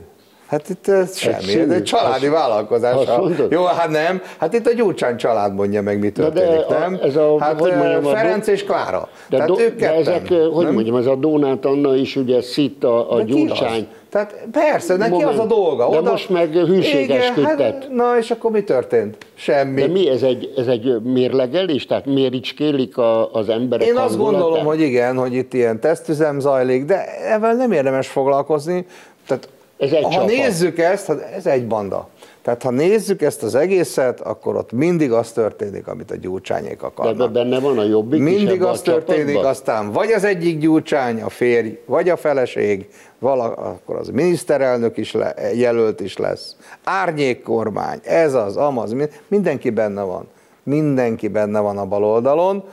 Hát 0.53 0.69
itt 0.69 0.87
ez 0.87 1.17
semmi, 1.17 1.59
ez 1.59 1.69
egy 1.69 1.83
családi 1.83 2.25
azt, 2.25 2.35
vállalkozás. 2.35 2.93
Azt 2.93 3.41
Jó, 3.49 3.63
hát 3.63 3.89
nem, 3.89 4.21
hát 4.37 4.53
itt 4.53 4.67
a 4.67 4.73
Gyurcsány 4.73 5.17
család 5.17 5.53
mondja 5.53 5.81
meg, 5.81 5.99
mi 5.99 6.11
történik, 6.11 6.65
de 6.65 6.79
nem? 6.79 6.99
Ez 7.03 7.15
a, 7.15 7.39
hát 7.39 7.59
hogy 7.59 7.75
mondjam, 7.75 8.03
Ferenc 8.03 8.47
és 8.47 8.63
Klára. 8.63 9.09
De, 9.29 9.35
Tehát 9.37 9.51
do, 9.51 9.61
ők 9.61 9.75
ketten, 9.75 10.03
de 10.03 10.11
ezek, 10.11 10.27
hogy 10.27 10.65
nem? 10.65 10.73
mondjam, 10.73 10.95
ez 10.95 11.05
a 11.05 11.15
Donát 11.15 11.65
Anna 11.65 11.95
is 11.95 12.15
ugye 12.15 12.41
szitt 12.41 12.83
a, 12.83 13.13
a 13.13 13.21
Gyurcsány. 13.21 13.87
Tehát 14.09 14.35
persze, 14.51 14.95
neki 14.95 15.11
Moment, 15.11 15.29
az 15.29 15.39
a 15.39 15.45
dolga. 15.45 15.87
Oda, 15.87 16.01
de 16.01 16.09
most 16.09 16.29
meg 16.29 16.53
hűségeskedett. 16.53 17.83
Hát, 17.83 17.89
na 17.91 18.17
és 18.17 18.31
akkor 18.31 18.51
mi 18.51 18.63
történt? 18.63 19.17
Semmi. 19.33 19.81
De 19.81 19.87
mi, 19.87 20.09
ez 20.09 20.23
egy, 20.23 20.53
ez 20.57 20.67
egy 20.67 21.01
mérlegelés? 21.01 21.85
Tehát 21.85 22.05
méricskélik 22.05 22.97
a, 22.97 23.33
az 23.33 23.49
emberek 23.49 23.87
Én 23.87 23.97
azt 23.97 24.17
gondolom, 24.17 24.65
hogy 24.65 24.81
igen, 24.81 25.17
hogy 25.17 25.33
itt 25.33 25.53
ilyen 25.53 25.79
tesztüzem 25.79 26.39
zajlik, 26.39 26.85
de 26.85 27.05
ebben 27.31 27.57
nem 27.57 27.71
érdemes 27.71 28.07
foglalkozni. 28.07 28.85
Tehát 29.27 29.49
ez 29.77 29.91
egy 29.91 30.03
ha 30.03 30.09
csapat. 30.09 30.27
nézzük 30.27 30.77
ezt, 30.79 31.09
ez 31.09 31.45
egy 31.45 31.67
banda. 31.67 32.07
Tehát 32.41 32.63
ha 32.63 32.69
nézzük 32.69 33.21
ezt 33.21 33.43
az 33.43 33.55
egészet, 33.55 34.19
akkor 34.19 34.55
ott 34.55 34.71
mindig 34.71 35.11
az 35.11 35.31
történik, 35.31 35.87
amit 35.87 36.11
a 36.11 36.15
gyurcsányék 36.15 36.83
akarnak. 36.83 37.17
De 37.17 37.27
benne 37.27 37.59
van 37.59 37.77
a 37.77 37.83
jobbik 37.83 38.21
Mindig 38.21 38.63
az 38.63 38.81
történik, 38.81 39.25
csapatban? 39.25 39.51
aztán 39.51 39.91
vagy 39.91 40.11
az 40.11 40.23
egyik 40.23 40.59
gyurcsány, 40.59 41.21
a 41.21 41.29
férj, 41.29 41.79
vagy 41.85 42.09
a 42.09 42.15
feleség, 42.17 42.89
vala, 43.19 43.43
akkor 43.43 43.95
az 43.95 44.09
miniszterelnök 44.09 44.97
is 44.97 45.11
le, 45.11 45.33
jelölt 45.53 45.99
is 45.99 46.17
lesz. 46.17 46.55
Árnyék 46.83 47.41
kormány, 47.41 47.99
ez 48.03 48.33
az, 48.33 48.57
amaz, 48.57 48.95
mindenki 49.27 49.69
benne 49.69 50.01
van. 50.01 50.27
Mindenki 50.63 51.27
benne 51.27 51.59
van 51.59 51.77
a 51.77 51.85
bal 51.85 52.03
oldalon, 52.03 52.63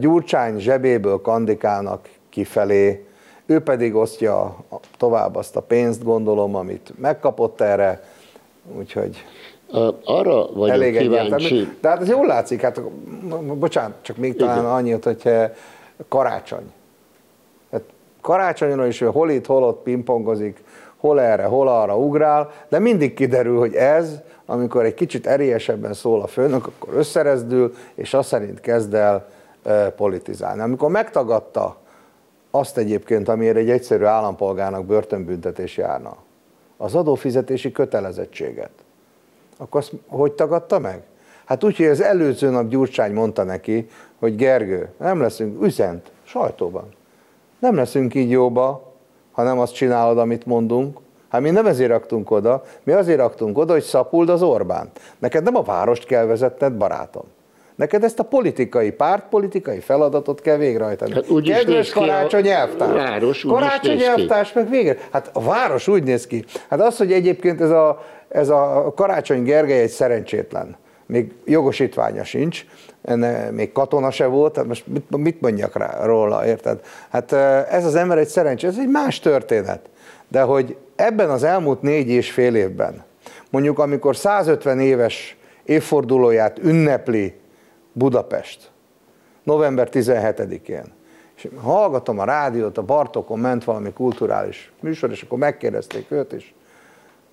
Gyurcsány 0.00 0.58
zsebéből 0.58 1.20
kandikálnak 1.20 2.08
kifelé, 2.30 3.04
ő 3.46 3.60
pedig 3.60 3.94
osztja 3.94 4.56
tovább 4.96 5.36
azt 5.36 5.56
a 5.56 5.60
pénzt, 5.60 6.04
gondolom, 6.04 6.54
amit 6.54 6.92
megkapott 6.96 7.60
erre, 7.60 8.02
úgyhogy 8.76 9.24
arra 10.04 10.52
vagyok 10.52 10.74
elég 10.74 10.98
kíváncsi. 10.98 11.68
De 11.80 11.88
hát 11.88 12.00
ez 12.00 12.08
jól 12.08 12.26
látszik, 12.26 12.60
hát 12.60 12.80
bocsánat, 13.58 13.96
csak 14.02 14.16
még 14.16 14.36
talán 14.36 14.58
Igen. 14.58 14.70
annyit, 14.70 15.04
hogy 15.04 15.32
karácsony. 16.08 16.72
Hát 17.72 17.82
karácsonyra 18.20 18.86
is 18.86 18.98
hol 18.98 19.30
itt, 19.30 19.46
hol 19.46 19.62
ott 19.62 19.82
pingpongozik, 19.82 20.64
hol 20.96 21.20
erre, 21.20 21.44
hol 21.44 21.68
arra 21.68 21.98
ugrál, 21.98 22.50
de 22.68 22.78
mindig 22.78 23.14
kiderül, 23.14 23.58
hogy 23.58 23.74
ez, 23.74 24.20
amikor 24.46 24.84
egy 24.84 24.94
kicsit 24.94 25.26
erélyesebben 25.26 25.92
szól 25.92 26.22
a 26.22 26.26
főnök, 26.26 26.66
akkor 26.66 26.94
összerezdül, 26.94 27.74
és 27.94 28.14
azt 28.14 28.28
szerint 28.28 28.60
kezd 28.60 28.94
el 28.94 29.26
politizálni. 29.96 30.60
Amikor 30.60 30.90
megtagadta 30.90 31.76
azt 32.54 32.78
egyébként, 32.78 33.28
amiért 33.28 33.56
egy 33.56 33.70
egyszerű 33.70 34.04
állampolgárnak 34.04 34.84
börtönbüntetés 34.84 35.76
járna, 35.76 36.16
az 36.76 36.94
adófizetési 36.94 37.72
kötelezettséget, 37.72 38.70
akkor 39.56 39.80
azt 39.80 39.92
hogy 40.06 40.32
tagadta 40.32 40.78
meg? 40.78 41.02
Hát 41.44 41.64
úgy, 41.64 41.76
hogy 41.76 41.86
az 41.86 42.00
előző 42.00 42.50
nap 42.50 42.68
Gyurcsány 42.68 43.12
mondta 43.12 43.42
neki, 43.42 43.88
hogy 44.18 44.36
Gergő, 44.36 44.88
nem 44.96 45.20
leszünk, 45.20 45.62
üzent, 45.62 46.10
sajtóban, 46.22 46.88
nem 47.58 47.74
leszünk 47.74 48.14
így 48.14 48.30
jóba, 48.30 48.92
ha 49.32 49.42
nem 49.42 49.58
azt 49.58 49.74
csinálod, 49.74 50.18
amit 50.18 50.46
mondunk. 50.46 50.98
Hát 51.28 51.40
mi 51.40 51.50
nem 51.50 51.66
ezért 51.66 51.90
raktunk 51.90 52.30
oda, 52.30 52.62
mi 52.82 52.92
azért 52.92 53.18
raktunk 53.18 53.58
oda, 53.58 53.72
hogy 53.72 53.82
szapuld 53.82 54.28
az 54.28 54.42
Orbán. 54.42 54.90
Neked 55.18 55.42
nem 55.44 55.56
a 55.56 55.62
várost 55.62 56.06
kell 56.06 56.24
vezetned, 56.24 56.72
barátom. 56.72 57.24
Neked 57.76 58.04
ezt 58.04 58.18
a 58.18 58.22
politikai 58.22 58.90
párt, 58.90 59.24
politikai 59.28 59.80
feladatot 59.80 60.40
kell 60.40 60.56
végrehajtani. 60.56 61.12
Hát 61.12 61.28
úgy 61.28 61.50
Kedves 61.50 61.90
karácsony 61.90 62.48
elvtárs. 62.48 62.92
Város 62.92 63.42
karácsony 63.42 64.02
elvtárs 64.02 64.52
meg 64.52 64.70
végre. 64.70 64.96
Hát 65.12 65.30
a 65.32 65.42
város 65.42 65.88
úgy 65.88 66.02
néz 66.02 66.26
ki. 66.26 66.44
Hát 66.68 66.80
az, 66.80 66.96
hogy 66.96 67.12
egyébként 67.12 67.60
ez 67.60 67.70
a, 67.70 68.04
ez 68.28 68.48
a 68.48 68.92
Karácsony 68.96 69.42
Gergely 69.42 69.80
egy 69.80 69.90
szerencsétlen, 69.90 70.76
még 71.06 71.32
jogosítványa 71.44 72.24
sincs, 72.24 72.64
enne, 73.02 73.50
még 73.50 73.72
katona 73.72 74.10
se 74.10 74.26
volt, 74.26 74.56
hát 74.56 74.66
most 74.66 74.86
mit, 74.86 75.16
mit 75.16 75.40
mondjak 75.40 75.76
rá, 75.76 76.04
róla, 76.04 76.46
érted? 76.46 76.80
Hát 77.10 77.32
ez 77.70 77.84
az 77.84 77.94
ember 77.94 78.18
egy 78.18 78.28
szerencsé, 78.28 78.66
ez 78.66 78.78
egy 78.78 78.88
más 78.88 79.20
történet. 79.20 79.80
De 80.28 80.42
hogy 80.42 80.76
ebben 80.96 81.30
az 81.30 81.42
elmúlt 81.42 81.82
négy 81.82 82.08
és 82.08 82.30
fél 82.30 82.54
évben, 82.54 83.04
mondjuk 83.50 83.78
amikor 83.78 84.16
150 84.16 84.80
éves 84.80 85.36
évfordulóját 85.64 86.58
ünnepli 86.58 87.34
Budapest, 87.96 88.70
november 89.42 89.88
17-én, 89.92 90.92
és 91.36 91.48
hallgatom 91.62 92.18
a 92.18 92.24
rádiót, 92.24 92.78
a 92.78 92.82
Bartokon 92.82 93.38
ment 93.38 93.64
valami 93.64 93.92
kulturális 93.92 94.72
műsor, 94.80 95.10
és 95.10 95.22
akkor 95.22 95.38
megkérdezték 95.38 96.10
őt 96.10 96.32
is, 96.32 96.54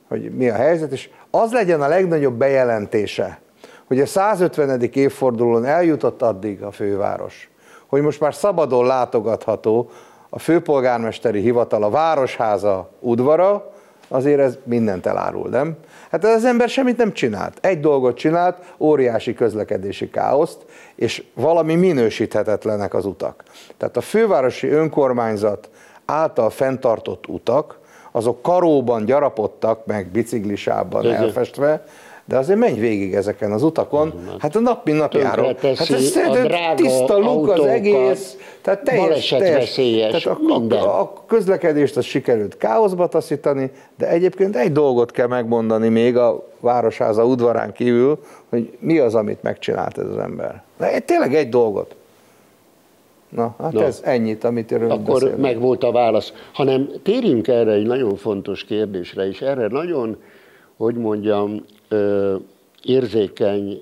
hogy 0.08 0.36
mi 0.36 0.50
a 0.50 0.54
helyzet, 0.54 0.92
és 0.92 1.10
az 1.30 1.52
legyen 1.52 1.82
a 1.82 1.88
legnagyobb 1.88 2.34
bejelentése, 2.34 3.40
hogy 3.88 4.00
a 4.00 4.06
150. 4.06 4.82
évfordulón 4.82 5.66
eljutott 5.66 6.22
addig 6.22 6.64
a 6.64 6.72
főváros, 6.72 7.50
hogy 7.88 8.02
most 8.02 8.20
már 8.20 8.34
szabadon 8.34 8.86
látogatható 8.86 9.90
a 10.30 10.40
főpolgármesteri 10.40 11.40
hivatal, 11.40 11.84
a 11.84 11.90
Városháza 11.90 12.90
udvara, 13.00 13.74
azért 14.12 14.40
ez 14.40 14.58
mindent 14.64 15.06
elárul, 15.06 15.50
nem? 15.50 15.76
Hát 16.12 16.26
ez 16.26 16.36
az 16.36 16.46
ember 16.46 16.70
semmit 16.70 16.98
nem 16.98 17.14
csinált. 17.14 17.58
Egy 17.62 17.80
dolgot 17.80 18.18
csinált, 18.18 18.74
óriási 18.78 19.34
közlekedési 19.34 20.10
káoszt, 20.10 20.58
és 20.96 21.24
valami 21.34 21.76
minősíthetetlenek 21.76 22.94
az 22.94 23.06
utak. 23.06 23.44
Tehát 23.78 23.98
a 23.98 24.02
fővárosi 24.02 24.68
önkormányzat 24.68 25.70
által 26.06 26.50
fenntartott 26.50 27.28
utak, 27.28 27.80
azok 28.12 28.42
karóban 28.42 29.06
gyarapodtak, 29.06 29.86
meg 29.86 30.08
biciklisában 30.08 31.06
elfestve, 31.12 31.84
de 32.32 32.38
azért 32.38 32.60
menj 32.60 32.80
végig 32.80 33.14
ezeken 33.14 33.52
az 33.52 33.64
utakon, 33.64 34.14
hát 34.40 34.56
a 34.56 34.60
nap 34.60 34.86
mint 34.86 34.98
nap 34.98 35.14
járok. 35.14 35.60
Hát 35.60 35.90
ez 35.90 36.12
tiszta 36.76 37.18
luk 37.18 37.50
az 37.50 37.66
egész, 37.66 38.38
tehát 38.62 38.84
teljes, 38.84 39.28
teljes 39.28 39.74
tehát 39.76 40.26
a, 40.26 40.76
a, 40.76 41.00
a 41.00 41.14
közlekedést 41.28 41.98
az 41.98 42.06
sikerült 42.06 42.58
káoszba 42.58 43.08
taszítani, 43.08 43.72
de 43.98 44.08
egyébként 44.08 44.56
egy 44.56 44.72
dolgot 44.72 45.12
kell 45.12 45.28
megmondani 45.28 45.88
még 45.88 46.18
a 46.18 46.48
Városháza 46.60 47.26
udvarán 47.26 47.72
kívül, 47.72 48.20
hogy 48.50 48.78
mi 48.80 49.00
az, 49.00 49.16
amit 49.16 49.44
megcsinált 49.44 49.98
ez 49.98 50.06
az 50.06 50.18
ember. 50.18 50.64
De 50.78 51.00
tényleg 51.00 51.36
egy 51.36 51.50
dolgot. 51.50 51.96
Na, 53.30 53.56
hát 53.60 53.72
Na. 53.72 53.84
ez 53.84 54.02
ennyit, 54.04 54.44
amit 54.44 54.72
erről 54.72 54.92
Akkor 54.92 55.14
beszélünk. 55.14 55.42
meg 55.42 55.60
volt 55.60 55.84
a 55.84 55.92
válasz. 55.92 56.34
Hanem 56.54 56.90
térjünk 57.04 57.48
erre 57.48 57.72
egy 57.72 57.86
nagyon 57.86 58.16
fontos 58.16 58.64
kérdésre, 58.64 59.28
és 59.28 59.42
erre 59.42 59.68
nagyon, 59.68 60.18
hogy 60.78 60.96
mondjam, 60.96 61.66
érzékeny 62.84 63.82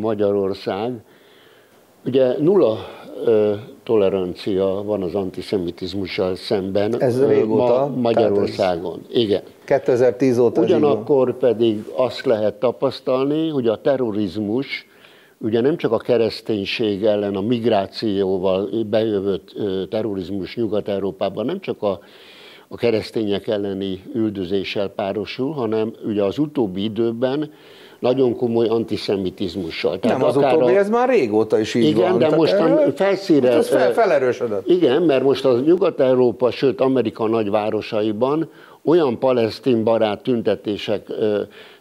Magyarország. 0.00 0.92
Ugye 2.04 2.34
nulla 2.38 2.78
tolerancia 3.82 4.82
van 4.84 5.02
az 5.02 5.14
antiszemitizmussal 5.14 6.34
szemben 6.34 7.00
Ez 7.00 7.26
régóta, 7.26 7.86
ma 7.86 8.00
Magyarországon. 8.00 9.00
Ez 9.08 9.16
Igen. 9.16 9.42
2010 9.64 10.38
óta 10.38 10.60
Ugyanakkor 10.60 11.38
pedig 11.38 11.84
azt 11.96 12.24
lehet 12.24 12.54
tapasztalni, 12.54 13.48
hogy 13.48 13.68
a 13.68 13.80
terrorizmus 13.80 14.86
ugye 15.38 15.60
nem 15.60 15.76
csak 15.76 15.92
a 15.92 15.96
kereszténység 15.96 17.04
ellen, 17.04 17.36
a 17.36 17.40
migrációval 17.40 18.68
bejövött 18.90 19.54
terrorizmus 19.90 20.56
Nyugat-Európában, 20.56 21.44
nem 21.44 21.60
csak 21.60 21.82
a 21.82 21.98
a 22.68 22.76
keresztények 22.76 23.46
elleni 23.46 24.02
üldözéssel 24.14 24.88
párosul, 24.88 25.52
hanem 25.52 25.92
ugye 26.04 26.22
az 26.22 26.38
utóbbi 26.38 26.82
időben 26.82 27.52
nagyon 27.98 28.36
komoly 28.36 28.66
antiszemitizmussal. 28.66 29.98
Tehát 29.98 30.18
nem, 30.18 30.26
az 30.26 30.36
utóbbi, 30.36 30.74
a... 30.74 30.78
ez 30.78 30.88
már 30.88 31.08
régóta 31.08 31.58
is 31.58 31.74
így 31.74 31.84
igen, 31.84 32.10
van. 32.10 32.18
de 32.18 32.36
most 32.36 32.52
a 32.52 32.92
felszíre... 32.94 33.48
Ez 33.48 33.68
fel, 33.68 33.92
felerősödött. 33.92 34.68
Igen, 34.68 35.02
mert 35.02 35.22
most 35.22 35.44
az 35.44 35.62
Nyugat-Európa, 35.64 36.50
sőt 36.50 36.80
Amerika 36.80 37.26
nagyvárosaiban 37.26 38.50
olyan 38.84 39.18
palesztin 39.18 39.84
barát 39.84 40.22
tüntetések 40.22 41.06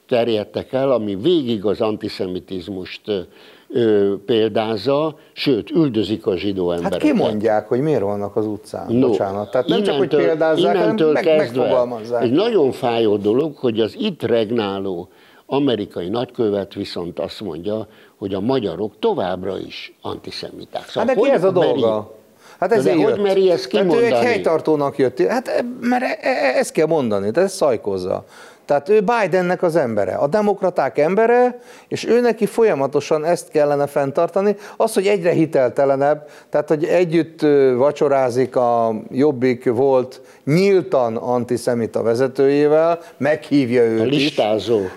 terjedtek 0.08 0.74
el, 0.74 0.92
ami 0.92 1.16
végig 1.16 1.66
az 1.66 1.82
antiszemitizmust 1.82 3.02
ö, 3.70 4.14
példázza, 4.26 5.16
sőt, 5.34 5.70
üldözik 5.70 6.26
a 6.26 6.38
zsidó 6.38 6.70
hát 6.70 6.78
embereket. 6.78 7.08
Hát 7.08 7.18
kimondják, 7.18 7.68
hogy 7.68 7.80
miért 7.80 8.02
vannak 8.02 8.36
az 8.36 8.46
utcán. 8.46 8.94
No, 8.94 9.08
Bocsánat. 9.08 9.52
Tehát 9.52 9.68
nem 9.68 9.78
innentől, 9.78 10.08
csak, 10.08 10.18
hogy 10.18 10.26
példázzák, 10.26 10.78
hanem 10.78 11.14
meg, 11.14 11.26
megfogalmazzák. 11.38 12.24
Egy 12.24 12.32
nagyon 12.32 12.72
fájó 12.72 13.18
dolog, 13.18 13.56
hogy 13.58 13.80
az 13.80 13.96
itt 14.00 14.24
regnáló 14.24 15.10
amerikai 15.46 16.10
nagykövet 16.10 16.74
viszont 16.74 17.20
azt 17.20 17.42
mondja, 17.42 17.88
hogy 18.18 18.34
a 18.34 18.40
magyarok 18.40 18.94
továbbra 19.00 19.60
is 19.60 19.94
antiszemiták. 20.02 20.88
Szóval 20.88 21.08
hát 21.08 21.16
neki 21.16 21.32
ez 21.32 21.44
a 21.44 21.52
dolga. 21.52 22.16
Hát 22.60 22.72
ez 22.72 22.84
de 22.84 22.96
hogy 22.96 23.20
meri 23.20 23.52
ezt 23.52 23.68
kimondani? 23.68 24.02
Tehát 24.02 24.24
ő 24.24 24.26
egy 24.26 24.32
helytartónak 24.32 24.98
jött. 24.98 25.20
Hát 25.20 25.66
mert 25.82 26.04
e- 26.04 26.18
e- 26.22 26.30
e- 26.30 26.58
ezt 26.58 26.72
kell 26.72 26.88
mondani, 26.88 27.32
tehát 27.32 27.50
ez 27.50 27.56
szajkozza. 27.56 28.26
Tehát 28.68 28.90
ő 28.90 29.02
Bidennek 29.02 29.64
az 29.64 29.76
embere, 29.76 30.14
a 30.14 30.28
demokraták 30.28 30.98
embere, 30.98 31.60
és 31.88 32.06
ő 32.06 32.22
neki 32.22 32.46
folyamatosan 32.46 33.26
ezt 33.26 33.50
kellene 33.50 33.88
fenntartani. 33.88 34.56
Az, 34.78 34.94
hogy 34.94 35.08
egyre 35.08 35.32
hiteltelenebb, 35.32 36.28
tehát 36.50 36.68
hogy 36.68 36.84
együtt 36.84 37.42
vacsorázik 37.76 38.56
a 38.56 38.96
Jobbik 39.12 39.70
volt 39.70 40.22
nyíltan 40.46 41.16
antiszemita 41.16 42.02
vezetőjével, 42.02 43.00
meghívja 43.18 43.84
őt 43.84 44.02
a 44.02 44.04
listázó. 44.04 44.80
is. 44.80 44.90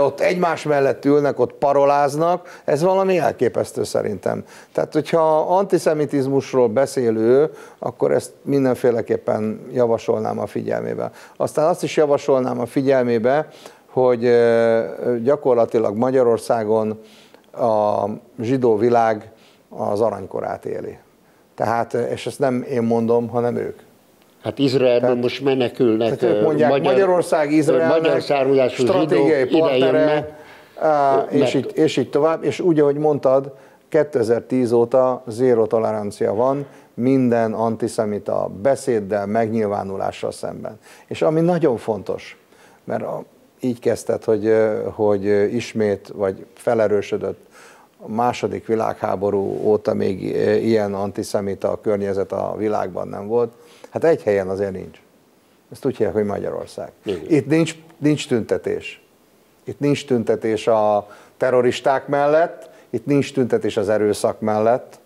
Ott 0.00 0.20
egymás 0.20 0.62
mellett 0.62 1.04
ülnek, 1.04 1.38
ott 1.38 1.52
paroláznak, 1.52 2.60
ez 2.64 2.82
valami 2.82 3.18
elképesztő 3.18 3.84
szerintem. 3.84 4.44
Tehát, 4.72 4.92
hogyha 4.92 5.38
antiszemitizmusról 5.38 6.68
beszél 6.68 7.16
ő, 7.16 7.50
akkor 7.78 8.12
ezt 8.12 8.32
mindenféleképpen 8.42 9.60
javasolnám 9.72 10.38
a 10.38 10.46
figyelmébe. 10.46 11.10
Aztán 11.36 11.68
azt 11.68 11.82
is 11.82 11.96
javasolnám 11.96 12.60
a 12.60 12.66
figyelmébe, 12.66 13.14
hogy 13.86 14.30
gyakorlatilag 15.22 15.96
Magyarországon 15.96 17.00
a 17.52 18.04
zsidó 18.40 18.76
világ 18.76 19.30
az 19.68 20.00
aranykorát 20.00 20.64
éli. 20.64 20.98
Tehát, 21.54 21.94
és 21.94 22.26
ezt 22.26 22.38
nem 22.38 22.64
én 22.70 22.82
mondom, 22.82 23.28
hanem 23.28 23.56
ők. 23.56 23.78
Hát 24.42 24.58
Izraelben 24.58 25.00
tehát, 25.00 25.22
most 25.22 25.44
menekülnek. 25.44 26.16
Tehát 26.16 26.36
ők 26.36 26.42
mondják, 26.42 26.70
magyar, 26.70 26.92
Magyarország 26.92 27.52
Izraelnek 27.52 28.00
magyar 28.02 28.20
stratégiai 28.70 29.44
partnere, 29.44 30.38
és, 31.30 31.54
így, 31.54 31.70
és 31.74 31.96
így 31.96 32.10
tovább. 32.10 32.44
És 32.44 32.60
úgy, 32.60 32.80
ahogy 32.80 32.96
mondtad, 32.96 33.54
2010 33.88 34.72
óta 34.72 35.22
zéró 35.26 35.66
tolerancia 35.66 36.34
van 36.34 36.66
minden 36.94 37.52
antiszemita 37.52 38.50
beszéddel, 38.62 39.26
megnyilvánulással 39.26 40.30
szemben. 40.30 40.78
És 41.06 41.22
ami 41.22 41.40
nagyon 41.40 41.76
fontos, 41.76 42.38
mert 42.86 43.04
így 43.60 43.78
kezdted, 43.78 44.24
hogy, 44.24 44.54
hogy 44.84 45.24
ismét, 45.54 46.08
vagy 46.14 46.46
felerősödött 46.54 47.46
a 47.98 48.08
második 48.08 48.66
világháború 48.66 49.60
óta 49.62 49.94
még 49.94 50.22
ilyen 50.64 50.94
antiszemita 50.94 51.80
környezet 51.80 52.32
a 52.32 52.54
világban 52.56 53.08
nem 53.08 53.26
volt. 53.26 53.52
Hát 53.90 54.04
egy 54.04 54.22
helyen 54.22 54.48
azért 54.48 54.72
nincs. 54.72 54.98
Ezt 55.72 55.84
úgy 55.84 55.96
hívják, 55.96 56.14
hogy 56.14 56.24
Magyarország. 56.24 56.92
Igen. 57.02 57.24
Itt 57.28 57.46
nincs, 57.46 57.76
nincs 57.98 58.28
tüntetés. 58.28 59.02
Itt 59.64 59.80
nincs 59.80 60.06
tüntetés 60.06 60.66
a 60.66 61.08
terroristák 61.36 62.06
mellett, 62.06 62.70
itt 62.90 63.06
nincs 63.06 63.32
tüntetés 63.32 63.76
az 63.76 63.88
erőszak 63.88 64.40
mellett, 64.40 64.98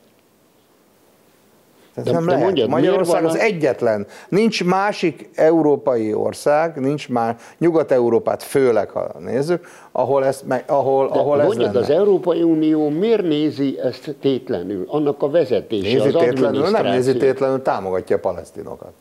ez 1.94 2.05
de, 2.05 2.12
nem 2.12 2.24
de 2.24 2.31
lehet. 2.31 2.44
Mondjad, 2.44 2.68
Magyarország 2.68 3.24
az 3.24 3.35
a... 3.35 3.38
egyetlen. 3.38 4.07
Nincs 4.29 4.64
másik 4.64 5.31
európai 5.35 6.14
ország, 6.14 6.81
nincs 6.81 7.09
már 7.09 7.37
Nyugat-Európát 7.59 8.42
főleg, 8.42 8.90
ha 8.90 9.11
nézzük, 9.18 9.66
ahol, 9.92 10.24
ezt, 10.24 10.44
ahol, 10.66 11.09
de 11.09 11.18
ahol 11.18 11.37
mondjad, 11.37 11.66
ez 11.66 11.72
lenne. 11.72 11.79
az 11.79 11.90
Európai 11.90 12.42
Unió 12.42 12.88
miért 12.88 13.22
nézi 13.22 13.79
ezt 13.83 14.14
tétlenül? 14.20 14.85
Annak 14.88 15.22
a 15.22 15.31
vezetése, 15.31 15.96
nézi 15.96 16.16
az 16.16 16.22
tétlenül, 16.22 16.70
Nem 16.70 16.87
nézi 16.87 17.16
tétlenül, 17.16 17.62
támogatja 17.62 18.16
a 18.16 18.18
palesztinokat. 18.18 18.92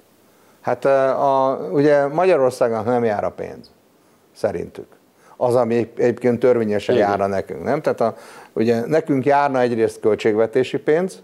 Hát 0.61 0.85
a, 0.85 1.59
ugye 1.71 2.07
Magyarországon 2.07 2.83
nem 2.83 3.03
jár 3.03 3.23
a 3.23 3.31
pénz, 3.31 3.71
szerintük. 4.35 4.87
Az, 5.37 5.55
ami 5.55 5.91
egyébként 5.97 6.39
törvényesen 6.39 6.95
Igen. 6.95 7.07
járna 7.07 7.27
nekünk, 7.27 7.63
nem? 7.63 7.81
Tehát 7.81 8.01
a, 8.01 8.15
ugye 8.53 8.85
nekünk 8.85 9.25
járna 9.25 9.59
egyrészt 9.59 9.99
költségvetési 9.99 10.77
pénz, 10.77 11.21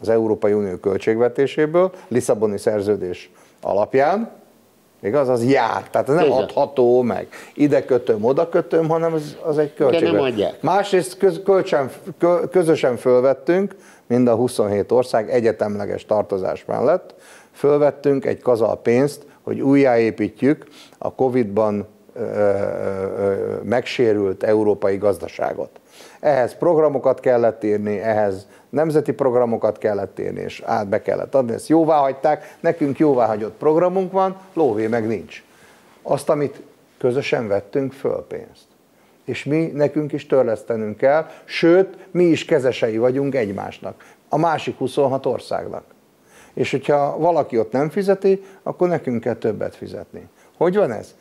az 0.00 0.08
Európai 0.08 0.52
Unió 0.52 0.76
költségvetéséből, 0.76 1.92
Lisszaboni 2.08 2.58
szerződés 2.58 3.30
alapján, 3.60 4.30
igaz, 5.02 5.28
az 5.28 5.44
jár, 5.44 5.88
tehát 5.90 6.08
ez 6.08 6.14
nem 6.14 6.24
Igen. 6.24 6.36
adható 6.36 7.02
meg. 7.02 7.28
Ide 7.54 7.84
kötöm, 7.84 8.24
oda 8.24 8.48
kötöm, 8.48 8.88
hanem 8.88 9.12
az, 9.12 9.36
az 9.42 9.58
egy 9.58 9.74
költségvetés. 9.74 10.10
Másrészt 10.60 11.16
köz, 11.16 11.40
kölcsön, 11.44 11.90
közösen 12.50 12.96
fölvettünk, 12.96 13.74
mind 14.06 14.28
a 14.28 14.34
27 14.34 14.92
ország 14.92 15.30
egyetemleges 15.30 16.04
tartozás 16.06 16.64
mellett, 16.64 17.14
fölvettünk 17.52 18.24
egy 18.24 18.40
kazal 18.40 18.80
pénzt, 18.80 19.26
hogy 19.42 19.60
újjáépítjük 19.60 20.66
a 20.98 21.12
Covid-ban 21.12 21.86
ö, 22.14 22.20
ö, 22.22 23.34
megsérült 23.62 24.42
európai 24.42 24.96
gazdaságot. 24.96 25.70
Ehhez 26.20 26.54
programokat 26.54 27.20
kellett 27.20 27.64
írni, 27.64 27.98
ehhez 27.98 28.46
nemzeti 28.68 29.12
programokat 29.12 29.78
kellett 29.78 30.18
írni, 30.18 30.40
és 30.40 30.62
át 30.64 30.88
be 30.88 31.02
kellett 31.02 31.34
adni, 31.34 31.52
ezt 31.52 31.68
jóvá 31.68 31.96
hagyták, 31.96 32.56
nekünk 32.60 32.98
jóvá 32.98 33.26
hagyott 33.26 33.56
programunk 33.56 34.12
van, 34.12 34.36
lóvé 34.52 34.86
meg 34.86 35.06
nincs. 35.06 35.44
Azt, 36.02 36.28
amit 36.28 36.60
közösen 36.98 37.48
vettünk 37.48 37.92
föl 37.92 38.26
pénzt. 38.28 38.64
És 39.24 39.44
mi, 39.44 39.70
nekünk 39.74 40.12
is 40.12 40.26
törlesztenünk 40.26 40.96
kell, 40.96 41.26
sőt, 41.44 41.96
mi 42.10 42.24
is 42.24 42.44
kezesei 42.44 42.98
vagyunk 42.98 43.34
egymásnak, 43.34 44.04
a 44.28 44.36
másik 44.38 44.78
26 44.78 45.26
országnak. 45.26 45.84
És 46.52 46.70
hogyha 46.70 47.18
valaki 47.18 47.58
ott 47.58 47.72
nem 47.72 47.90
fizeti, 47.90 48.44
akkor 48.62 48.88
nekünk 48.88 49.20
kell 49.20 49.34
többet 49.34 49.76
fizetni. 49.76 50.28
Hogy 50.56 50.76
van 50.76 50.92
ez? 50.92 51.14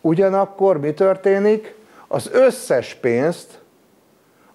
Ugyanakkor 0.00 0.80
mi 0.80 0.92
történik? 0.92 1.74
Az 2.08 2.30
összes 2.32 2.94
pénzt, 2.94 3.61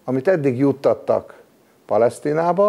amit 0.09 0.27
eddig 0.27 0.57
juttattak 0.57 1.41
Palesztinába, 1.85 2.67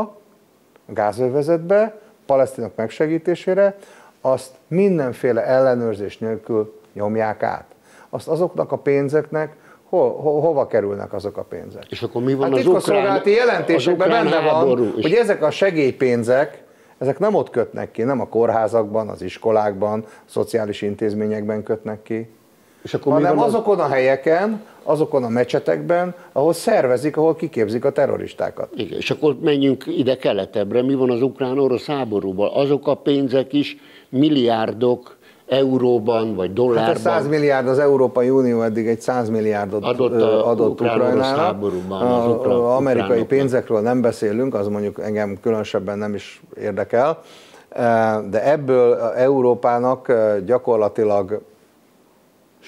a 0.88 0.92
gázövezetbe, 0.92 2.00
palesztinok 2.26 2.72
megsegítésére, 2.76 3.76
azt 4.20 4.50
mindenféle 4.68 5.44
ellenőrzés 5.44 6.18
nélkül 6.18 6.80
nyomják 6.92 7.42
át. 7.42 7.64
Azt 8.08 8.28
azoknak 8.28 8.72
a 8.72 8.76
pénzeknek, 8.76 9.56
ho, 9.88 10.08
ho, 10.08 10.40
hova 10.40 10.66
kerülnek 10.66 11.12
azok 11.12 11.36
a 11.36 11.42
pénzek. 11.42 11.84
És 11.88 12.02
akkor 12.02 12.22
mi 12.22 12.34
van 12.34 12.50
hát 12.50 12.58
az 12.58 12.66
ukrán, 12.66 13.22
jelentésekben 13.24 14.08
benne 14.08 14.40
van, 14.40 14.92
hogy 14.92 15.12
ezek 15.12 15.42
a 15.42 15.50
segélypénzek, 15.50 16.62
ezek 16.98 17.18
nem 17.18 17.34
ott 17.34 17.50
kötnek 17.50 17.90
ki, 17.90 18.02
nem 18.02 18.20
a 18.20 18.28
kórházakban, 18.28 19.08
az 19.08 19.22
iskolákban, 19.22 20.04
a 20.06 20.08
szociális 20.24 20.82
intézményekben 20.82 21.62
kötnek 21.62 22.02
ki, 22.02 22.30
és 22.82 22.94
akkor 22.94 23.12
hanem 23.12 23.38
azokon 23.38 23.78
a 23.80 23.88
helyeken, 23.88 24.60
azokon 24.82 25.24
a 25.24 25.28
mecsetekben, 25.28 26.14
ahol 26.32 26.52
szervezik, 26.52 27.16
ahol 27.16 27.34
kiképzik 27.34 27.84
a 27.84 27.90
terroristákat. 27.90 28.68
Igen, 28.76 28.98
és 28.98 29.10
akkor 29.10 29.36
menjünk 29.42 29.84
ide 29.86 30.16
keletebbre, 30.16 30.82
mi 30.82 30.94
van 30.94 31.10
az 31.10 31.22
ukrán-orosz 31.22 31.86
háborúban? 31.86 32.50
Azok 32.54 32.86
a 32.86 32.94
pénzek 32.94 33.52
is 33.52 33.76
milliárdok 34.08 35.16
euróban 35.46 36.34
vagy 36.34 36.52
dollárban. 36.52 36.84
Hát 36.84 36.96
100 36.98 37.28
milliárd, 37.28 37.68
az 37.68 37.78
Európai 37.78 38.30
Unió 38.30 38.62
eddig 38.62 38.86
egy 38.86 39.00
100 39.00 39.28
milliárdot 39.28 39.84
adott, 39.84 40.20
a 40.20 40.48
adott 40.48 40.80
Ukrajnának. 40.80 41.36
Háborúban, 41.36 42.02
az 42.02 42.26
ukrán, 42.26 42.52
a 42.52 42.76
amerikai 42.76 43.02
ukránoknak. 43.02 43.28
pénzekről 43.28 43.80
nem 43.80 44.00
beszélünk, 44.00 44.54
az 44.54 44.68
mondjuk 44.68 45.00
engem 45.02 45.38
különösebben 45.40 45.98
nem 45.98 46.14
is 46.14 46.42
érdekel, 46.60 47.18
de 48.30 48.50
ebből 48.50 48.94
Európának 49.16 50.12
gyakorlatilag 50.46 51.40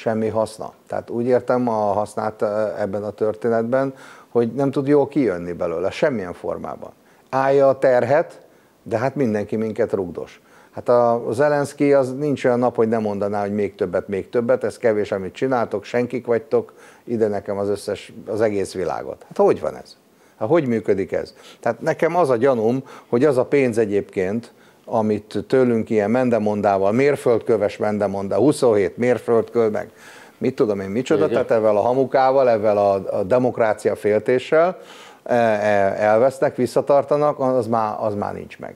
semmi 0.00 0.28
haszna. 0.28 0.72
Tehát 0.86 1.10
úgy 1.10 1.26
értem 1.26 1.68
a 1.68 1.92
hasznát 1.92 2.42
ebben 2.78 3.04
a 3.04 3.10
történetben, 3.10 3.94
hogy 4.28 4.52
nem 4.52 4.70
tud 4.70 4.86
jól 4.86 5.08
kijönni 5.08 5.52
belőle, 5.52 5.90
semmilyen 5.90 6.32
formában. 6.32 6.90
Állja 7.30 7.68
a 7.68 7.78
terhet, 7.78 8.40
de 8.82 8.98
hát 8.98 9.14
mindenki 9.14 9.56
minket 9.56 9.92
rugdos. 9.92 10.40
Hát 10.70 10.88
a 10.88 11.24
Zelenszky 11.30 11.92
az 11.92 12.14
nincs 12.14 12.44
olyan 12.44 12.58
nap, 12.58 12.76
hogy 12.76 12.88
nem 12.88 13.02
mondaná, 13.02 13.40
hogy 13.40 13.54
még 13.54 13.74
többet, 13.74 14.08
még 14.08 14.28
többet, 14.28 14.64
ez 14.64 14.76
kevés, 14.76 15.12
amit 15.12 15.34
csináltok, 15.34 15.84
senkik 15.84 16.26
vagytok, 16.26 16.72
ide 17.04 17.28
nekem 17.28 17.58
az 17.58 17.68
összes, 17.68 18.12
az 18.26 18.40
egész 18.40 18.72
világot. 18.74 19.24
Hát 19.28 19.36
hogy 19.36 19.60
van 19.60 19.76
ez? 19.76 19.96
Hát 20.38 20.48
hogy 20.48 20.66
működik 20.66 21.12
ez? 21.12 21.34
Tehát 21.60 21.80
nekem 21.80 22.16
az 22.16 22.30
a 22.30 22.36
gyanúm, 22.36 22.82
hogy 23.08 23.24
az 23.24 23.36
a 23.36 23.44
pénz 23.44 23.78
egyébként, 23.78 24.52
amit 24.84 25.44
tőlünk 25.48 25.90
ilyen 25.90 26.10
mendemondával, 26.10 26.92
mérföldköves 26.92 27.76
mendemondá, 27.76 28.36
27 28.36 28.96
mérföldköv, 28.96 29.70
meg 29.70 29.90
mit 30.38 30.54
tudom 30.54 30.80
én 30.80 30.88
micsoda, 30.88 31.26
Igen. 31.26 31.30
tehát 31.30 31.50
ezzel 31.50 31.76
a 31.76 31.80
hamukával, 31.80 32.50
ezzel 32.50 32.76
a, 32.76 33.18
a 33.18 33.22
demokrácia 33.22 33.96
féltéssel 33.96 34.78
e, 35.22 35.34
e, 35.34 35.94
elvesznek, 35.98 36.56
visszatartanak, 36.56 37.38
az 37.38 37.66
már, 37.66 37.96
az 38.00 38.14
már 38.14 38.34
nincs 38.34 38.58
meg. 38.58 38.74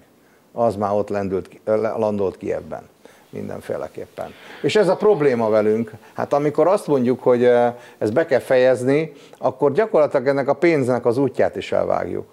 Az 0.52 0.76
már 0.76 0.92
ott 0.92 1.08
lendült, 1.08 1.48
landolt 1.96 2.36
ki 2.36 2.52
ebben 2.52 2.82
mindenféleképpen. 3.30 4.34
És 4.62 4.76
ez 4.76 4.88
a 4.88 4.96
probléma 4.96 5.48
velünk. 5.48 5.92
Hát 6.12 6.32
amikor 6.32 6.66
azt 6.66 6.86
mondjuk, 6.86 7.22
hogy 7.22 7.44
e, 7.44 7.78
ezt 7.98 8.12
be 8.12 8.26
kell 8.26 8.38
fejezni, 8.38 9.12
akkor 9.38 9.72
gyakorlatilag 9.72 10.26
ennek 10.26 10.48
a 10.48 10.54
pénznek 10.54 11.06
az 11.06 11.18
útját 11.18 11.56
is 11.56 11.72
elvágjuk. 11.72 12.26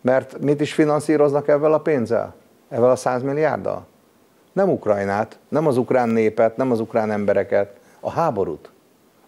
Mert 0.00 0.40
mit 0.40 0.60
is 0.60 0.72
finanszíroznak 0.72 1.48
ebben 1.48 1.72
a 1.72 1.80
pénzzel? 1.80 2.34
Evel 2.68 2.90
a 2.90 2.96
100 2.96 3.22
milliárddal? 3.22 3.86
Nem 4.52 4.68
Ukrajnát, 4.68 5.38
nem 5.48 5.66
az 5.66 5.76
ukrán 5.76 6.08
népet, 6.08 6.56
nem 6.56 6.70
az 6.70 6.80
ukrán 6.80 7.10
embereket, 7.10 7.72
a 8.00 8.10
háborút. 8.10 8.70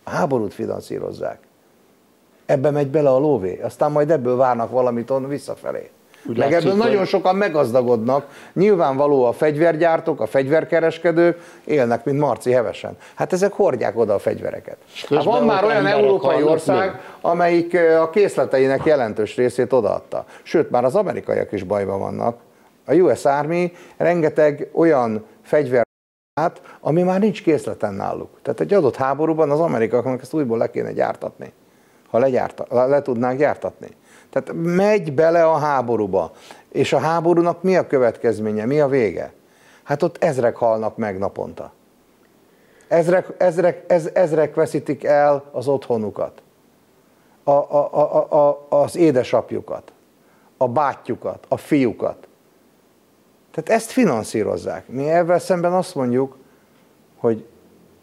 A 0.04 0.10
háborút 0.10 0.54
finanszírozzák. 0.54 1.38
Ebbe 2.46 2.70
megy 2.70 2.88
bele 2.88 3.10
a 3.10 3.18
lóvé, 3.18 3.60
aztán 3.60 3.92
majd 3.92 4.10
ebből 4.10 4.36
várnak 4.36 4.70
valamit 4.70 5.10
onnan 5.10 5.28
visszafelé. 5.28 5.90
Úgy 6.26 6.38
Meg 6.38 6.50
látszik, 6.50 6.68
ebből 6.68 6.84
nagyon 6.84 7.04
sokan 7.04 7.36
meggazdagodnak. 7.36 8.26
Nyilvánvaló 8.52 9.24
a 9.24 9.32
fegyvergyártók, 9.32 10.20
a 10.20 10.26
fegyverkereskedők 10.26 11.38
élnek, 11.64 12.04
mint 12.04 12.18
Marci 12.18 12.52
hevesen. 12.52 12.96
Hát 13.14 13.32
ezek 13.32 13.52
hordják 13.52 13.98
oda 13.98 14.14
a 14.14 14.18
fegyvereket. 14.18 14.76
Hát 15.08 15.24
van 15.24 15.44
már 15.44 15.64
olyan 15.64 15.86
európai 15.86 16.42
ország, 16.42 17.00
amelyik 17.20 17.78
a 18.00 18.10
készleteinek 18.10 18.84
jelentős 18.84 19.36
részét 19.36 19.72
odaadta. 19.72 20.24
Sőt, 20.42 20.70
már 20.70 20.84
az 20.84 20.94
amerikaiak 20.94 21.52
is 21.52 21.62
bajban 21.62 21.98
vannak. 21.98 22.36
A 22.88 22.94
US 22.94 23.24
Army 23.24 23.72
rengeteg 23.96 24.68
olyan 24.72 25.24
fegyver 25.42 25.86
át, 26.40 26.62
ami 26.80 27.02
már 27.02 27.20
nincs 27.20 27.42
készleten 27.42 27.94
náluk. 27.94 28.38
Tehát 28.42 28.60
egy 28.60 28.72
adott 28.72 28.96
háborúban 28.96 29.50
az 29.50 29.60
amerikaiaknak 29.60 30.22
ezt 30.22 30.34
újból 30.34 30.58
le 30.58 30.70
kéne 30.70 30.92
gyártatni, 30.92 31.52
ha 32.10 32.18
legyárta, 32.18 32.86
le 32.86 33.02
tudnák 33.02 33.36
gyártatni. 33.36 33.88
Tehát 34.30 34.52
megy 34.62 35.12
bele 35.12 35.44
a 35.44 35.56
háborúba. 35.56 36.32
És 36.72 36.92
a 36.92 36.98
háborúnak 36.98 37.62
mi 37.62 37.76
a 37.76 37.86
következménye, 37.86 38.64
mi 38.64 38.80
a 38.80 38.88
vége? 38.88 39.32
Hát 39.82 40.02
ott 40.02 40.24
ezrek 40.24 40.56
halnak 40.56 40.96
meg 40.96 41.18
naponta. 41.18 41.72
Ezrek, 42.88 43.34
ezrek, 43.38 43.84
ez, 43.86 44.10
ezrek 44.12 44.54
veszítik 44.54 45.04
el 45.04 45.44
az 45.52 45.68
otthonukat, 45.68 46.42
a, 47.44 47.50
a, 47.50 47.88
a, 47.92 48.48
a, 48.48 48.66
az 48.68 48.96
édesapjukat, 48.96 49.92
a 50.56 50.68
bátyjukat, 50.68 51.44
a 51.48 51.56
fiúkat. 51.56 52.27
Tehát 53.62 53.80
ezt 53.80 53.90
finanszírozzák. 53.90 54.88
Mi 54.88 55.08
ebben 55.08 55.38
szemben 55.38 55.72
azt 55.72 55.94
mondjuk, 55.94 56.36
hogy 57.16 57.44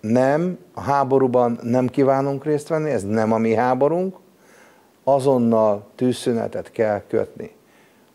nem, 0.02 0.58
a 0.74 0.82
háborúban 0.82 1.60
nem 1.62 1.88
kívánunk 1.88 2.46
részt 2.46 2.68
venni, 2.68 2.90
ez 2.90 3.04
nem 3.04 3.32
a 3.32 3.38
mi 3.38 3.54
háborunk, 3.54 4.16
azonnal 5.04 5.88
tűzszünetet 5.96 6.72
kell 6.72 7.02
kötni. 7.08 7.56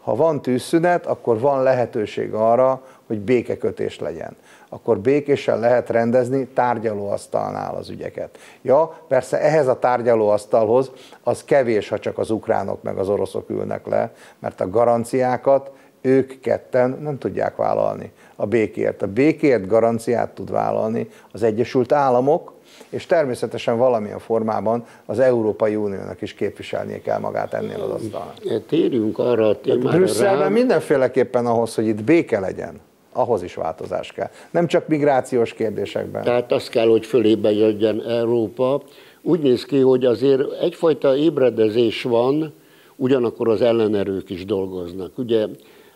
Ha 0.00 0.14
van 0.14 0.42
tűzszünet, 0.42 1.06
akkor 1.06 1.40
van 1.40 1.62
lehetőség 1.62 2.34
arra, 2.34 2.82
hogy 3.06 3.20
békekötés 3.20 3.98
legyen. 3.98 4.36
Akkor 4.68 4.98
békésen 4.98 5.58
lehet 5.58 5.90
rendezni 5.90 6.46
tárgyalóasztalnál 6.46 7.74
az 7.74 7.88
ügyeket. 7.88 8.38
Ja, 8.62 9.00
persze 9.08 9.40
ehhez 9.40 9.66
a 9.66 9.78
tárgyalóasztalhoz 9.78 10.90
az 11.22 11.44
kevés, 11.44 11.88
ha 11.88 11.98
csak 11.98 12.18
az 12.18 12.30
ukránok 12.30 12.82
meg 12.82 12.98
az 12.98 13.08
oroszok 13.08 13.50
ülnek 13.50 13.86
le, 13.86 14.12
mert 14.38 14.60
a 14.60 14.70
garanciákat 14.70 15.70
ők 16.00 16.40
ketten 16.40 16.98
nem 17.02 17.18
tudják 17.18 17.56
vállalni 17.56 18.12
a 18.36 18.46
békért. 18.46 19.02
A 19.02 19.06
békért 19.06 19.66
garanciát 19.66 20.30
tud 20.30 20.50
vállalni 20.50 21.08
az 21.32 21.42
Egyesült 21.42 21.92
Államok, 21.92 22.52
és 22.88 23.06
természetesen 23.06 23.78
valamilyen 23.78 24.18
formában 24.18 24.84
az 25.06 25.18
Európai 25.18 25.76
Uniónak 25.76 26.22
is 26.22 26.34
képviselnie 26.34 27.00
kell 27.00 27.18
magát 27.18 27.54
ennél 27.54 27.80
az 27.80 27.90
asztalnál. 27.90 28.34
Térjünk 28.68 29.18
arra 29.18 29.48
a 29.48 29.60
témára 29.60 29.96
Brüsszelben 29.96 30.52
mindenféleképpen 30.52 31.46
ahhoz, 31.46 31.74
hogy 31.74 31.86
itt 31.86 32.02
béke 32.02 32.40
legyen, 32.40 32.80
ahhoz 33.12 33.42
is 33.42 33.54
változás 33.54 34.12
kell. 34.12 34.30
Nem 34.50 34.66
csak 34.66 34.88
migrációs 34.88 35.52
kérdésekben. 35.52 36.22
Tehát 36.22 36.52
azt 36.52 36.68
kell, 36.68 36.88
hogy 36.88 37.06
fölébe 37.06 37.52
jöjjön 37.52 38.00
Európa. 38.00 38.82
Úgy 39.22 39.40
néz 39.40 39.64
ki, 39.64 39.80
hogy 39.80 40.04
azért 40.04 40.40
egyfajta 40.60 41.16
ébredezés 41.16 42.02
van, 42.02 42.52
ugyanakkor 42.96 43.48
az 43.48 43.62
ellenerők 43.62 44.30
is 44.30 44.44
dolgoznak. 44.44 45.18
Ugye 45.18 45.46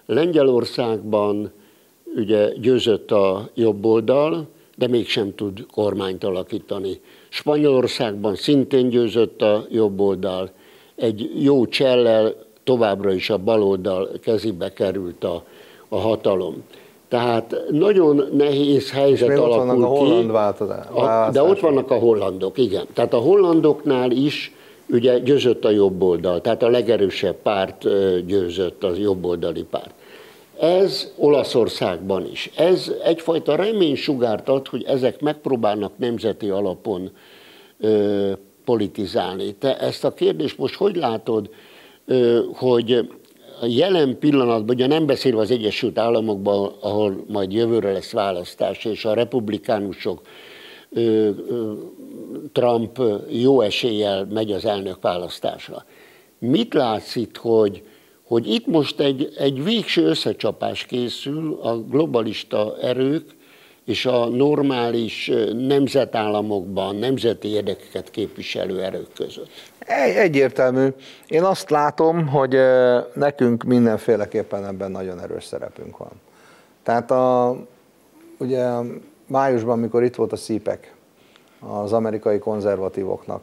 Lengyelországban 0.07 1.53
ugye 2.17 2.53
győzött 2.61 3.11
a 3.11 3.49
jobb 3.55 3.85
oldal, 3.85 4.47
de 4.77 4.89
mégsem 4.89 5.35
tud 5.35 5.67
kormányt 5.73 6.25
alakítani. 6.25 7.01
Spanyolországban 7.29 8.35
szintén 8.35 8.89
győzött 8.89 9.43
a 9.43 9.67
jobb 9.71 10.01
oldal, 10.01 10.51
egy 10.97 11.31
jó 11.43 11.67
csellel 11.67 12.35
továbbra 12.65 13.13
is 13.13 13.31
a 13.31 13.39
baloldal 13.39 14.11
kezébe 14.23 14.73
került 14.73 15.25
a, 15.25 15.43
a 15.89 15.97
hatalom. 15.97 16.63
Tehát 17.09 17.57
nagyon 17.71 18.29
nehéz 18.33 18.91
helyzet 18.91 19.31
És 19.31 19.39
alakul 19.39 19.61
ott 19.61 19.67
vannak 19.67 19.83
a 19.83 19.87
holland 19.87 20.25
ki. 20.25 20.31
változás, 20.31 20.87
de 21.33 21.43
ott 21.43 21.61
vannak 21.61 21.91
a 21.91 21.95
hollandok, 21.95 22.59
igen. 22.59 22.87
Tehát 22.93 23.15
a 23.15 23.19
hollandoknál 23.19 24.11
is 24.11 24.53
ugye 24.89 25.19
győzött 25.19 25.65
a 25.65 25.71
jobb 25.71 26.03
oldal, 26.03 26.41
tehát 26.41 26.63
a 26.63 26.69
legerősebb 26.69 27.37
párt 27.43 27.87
győzött 28.27 28.85
az 28.85 28.99
jobboldali 28.99 29.65
párt. 29.71 29.95
Ez 30.61 31.13
Olaszországban 31.17 32.27
is. 32.31 32.51
Ez 32.57 32.93
egyfajta 33.05 33.55
reménysugárt 33.55 34.49
ad, 34.49 34.69
hogy 34.69 34.83
ezek 34.83 35.21
megpróbálnak 35.21 35.99
nemzeti 35.99 36.49
alapon 36.49 37.11
ö, 37.81 38.33
politizálni. 38.65 39.55
Te 39.55 39.79
ezt 39.79 40.05
a 40.05 40.15
kérdést 40.15 40.59
most 40.59 40.75
hogy 40.75 40.97
látod, 40.97 41.51
ö, 42.07 42.41
hogy 42.53 43.09
a 43.61 43.67
jelen 43.67 44.19
pillanatban, 44.19 44.75
ugye 44.75 44.87
nem 44.87 45.07
beszélve 45.07 45.41
az 45.41 45.51
Egyesült 45.51 45.99
Államokban, 45.99 46.73
ahol 46.81 47.25
majd 47.29 47.53
jövőre 47.53 47.93
lesz 47.93 48.13
választás, 48.13 48.85
és 48.85 49.05
a 49.05 49.15
republikánusok 49.15 50.21
Trump 52.53 53.03
jó 53.29 53.61
eséllyel 53.61 54.27
megy 54.31 54.53
az 54.53 54.65
elnök 54.65 55.01
választásra. 55.01 55.85
Mit 56.39 56.75
látsz 56.75 57.17
itt, 57.17 57.37
hogy, 57.37 57.83
hogy 58.27 58.53
itt 58.53 58.67
most 58.67 59.01
egy, 59.01 59.33
egy 59.39 59.65
végső 59.65 60.05
összecsapás 60.07 60.85
készül 60.85 61.59
a 61.63 61.79
globalista 61.79 62.77
erők 62.81 63.35
és 63.85 64.07
a 64.07 64.27
normális 64.29 65.31
nemzetállamokban 65.53 66.97
nemzeti 66.97 67.49
érdekeket 67.49 68.11
képviselő 68.11 68.83
erők 68.83 69.13
között. 69.15 69.49
Egy, 69.79 70.17
egyértelmű. 70.17 70.89
Én 71.27 71.43
azt 71.43 71.71
látom, 71.71 72.29
hogy 72.29 72.57
nekünk 73.15 73.63
mindenféleképpen 73.63 74.67
ebben 74.67 74.91
nagyon 74.91 75.21
erős 75.21 75.45
szerepünk 75.45 75.97
van. 75.97 76.13
Tehát 76.83 77.11
a, 77.11 77.57
ugye 78.39 78.69
májusban, 79.27 79.79
amikor 79.79 80.03
itt 80.03 80.15
volt 80.15 80.33
a 80.33 80.37
szípek, 80.37 80.94
az 81.69 81.93
amerikai 81.93 82.39
konzervatívoknak 82.39 83.43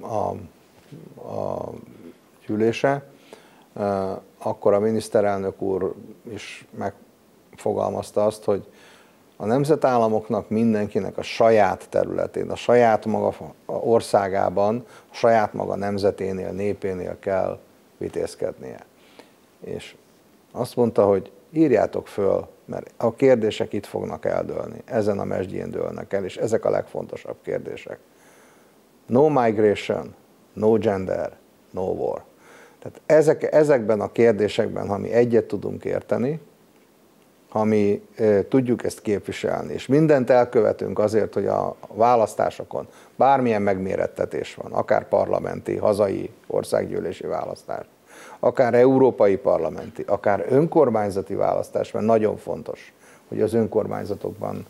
a, 0.00 0.28
a 1.28 1.70
gyűlése, 2.46 3.04
akkor 4.38 4.72
a 4.72 4.80
miniszterelnök 4.80 5.62
úr 5.62 5.94
is 6.22 6.66
megfogalmazta 6.70 8.24
azt, 8.24 8.44
hogy 8.44 8.66
a 9.36 9.46
nemzetállamoknak 9.46 10.48
mindenkinek 10.48 11.18
a 11.18 11.22
saját 11.22 11.88
területén, 11.88 12.50
a 12.50 12.56
saját 12.56 13.06
maga 13.06 13.34
országában, 13.66 14.84
a 14.86 15.14
saját 15.14 15.52
maga 15.52 15.76
nemzeténél, 15.76 16.50
népénél 16.50 17.18
kell 17.18 17.58
vitézkednie. 17.96 18.78
És 19.60 19.96
azt 20.52 20.76
mondta, 20.76 21.06
hogy 21.06 21.32
írjátok 21.52 22.06
föl, 22.06 22.48
mert 22.64 22.90
a 22.96 23.14
kérdések 23.14 23.72
itt 23.72 23.86
fognak 23.86 24.24
eldőlni, 24.24 24.82
ezen 24.84 25.18
a 25.18 25.24
mesdjén 25.24 25.70
dőlnek 25.70 26.12
el, 26.12 26.24
és 26.24 26.36
ezek 26.36 26.64
a 26.64 26.70
legfontosabb 26.70 27.36
kérdések. 27.42 27.98
No 29.06 29.28
migration, 29.28 30.14
no 30.52 30.78
gender, 30.78 31.32
no 31.70 31.82
war. 31.82 32.22
Tehát 32.78 33.00
ezek, 33.06 33.52
ezekben 33.52 34.00
a 34.00 34.12
kérdésekben, 34.12 34.88
ha 34.88 34.98
mi 34.98 35.12
egyet 35.12 35.44
tudunk 35.44 35.84
érteni, 35.84 36.40
ha 37.48 37.64
mi 37.64 38.02
e, 38.14 38.48
tudjuk 38.48 38.84
ezt 38.84 39.00
képviselni, 39.00 39.72
és 39.72 39.86
mindent 39.86 40.30
elkövetünk 40.30 40.98
azért, 40.98 41.34
hogy 41.34 41.46
a 41.46 41.76
választásokon 41.94 42.88
bármilyen 43.16 43.62
megmérettetés 43.62 44.54
van, 44.54 44.72
akár 44.72 45.08
parlamenti, 45.08 45.76
hazai, 45.76 46.30
országgyűlési 46.46 47.26
választás, 47.26 47.86
akár 48.40 48.74
európai 48.74 49.36
parlamenti, 49.36 50.04
akár 50.06 50.46
önkormányzati 50.48 51.34
választás, 51.34 51.90
mert 51.90 52.06
nagyon 52.06 52.36
fontos, 52.36 52.92
hogy 53.28 53.40
az 53.40 53.54
önkormányzatokban 53.54 54.66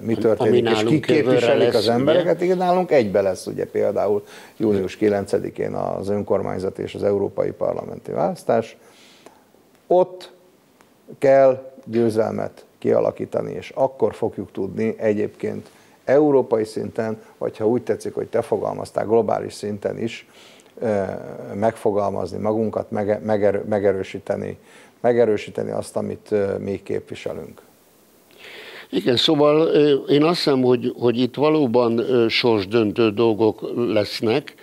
mi 0.00 0.14
történik, 0.14 0.68
és 0.68 0.84
kik 0.84 1.04
képviselik 1.06 1.74
az 1.74 1.88
embereket. 1.88 2.40
Igen, 2.40 2.56
nálunk 2.56 2.90
egybe 2.90 3.20
lesz 3.20 3.46
ugye 3.46 3.66
például 3.66 4.24
június 4.56 4.98
9-én 5.00 5.72
az 5.72 6.08
önkormányzat 6.08 6.78
és 6.78 6.94
az 6.94 7.02
európai 7.02 7.50
parlamenti 7.50 8.10
választás. 8.10 8.76
Ott 9.86 10.32
kell 11.18 11.72
győzelmet 11.84 12.64
kialakítani, 12.78 13.52
és 13.52 13.72
akkor 13.74 14.14
fogjuk 14.14 14.52
tudni 14.52 14.94
egyébként 14.98 15.70
európai 16.04 16.64
szinten, 16.64 17.22
vagy 17.38 17.56
ha 17.56 17.66
úgy 17.68 17.82
tetszik, 17.82 18.14
hogy 18.14 18.28
te 18.28 18.42
fogalmaztál, 18.42 19.06
globális 19.06 19.52
szinten 19.52 19.98
is 19.98 20.28
megfogalmazni 21.54 22.38
magunkat, 22.38 22.90
megerősíteni, 23.66 24.58
megerősíteni 25.00 25.70
azt, 25.70 25.96
amit 25.96 26.34
mi 26.58 26.82
képviselünk. 26.82 27.60
Igen, 28.90 29.16
szóval 29.16 29.66
én 30.08 30.22
azt 30.22 30.36
hiszem, 30.36 30.62
hogy, 30.62 30.92
hogy 30.98 31.18
itt 31.18 31.34
valóban 31.34 32.04
sorsdöntő 32.28 33.10
dolgok 33.10 33.72
lesznek. 33.76 34.54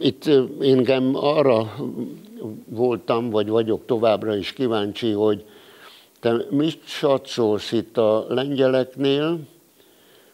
Itt 0.00 0.26
én 0.60 0.76
engem 0.76 1.10
arra 1.14 1.74
voltam, 2.64 3.30
vagy 3.30 3.48
vagyok 3.48 3.86
továbbra 3.86 4.36
is 4.36 4.52
kíváncsi, 4.52 5.12
hogy 5.12 5.44
te 6.20 6.36
mit 6.50 6.80
satszolsz 6.84 7.72
itt 7.72 7.98
a 7.98 8.26
lengyeleknél, 8.28 9.38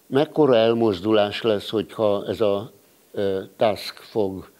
mekkora 0.06 0.56
elmozdulás 0.56 1.42
lesz, 1.42 1.70
hogyha 1.70 2.24
ez 2.26 2.40
a 2.40 2.72
task 3.56 3.96
fog 3.96 4.52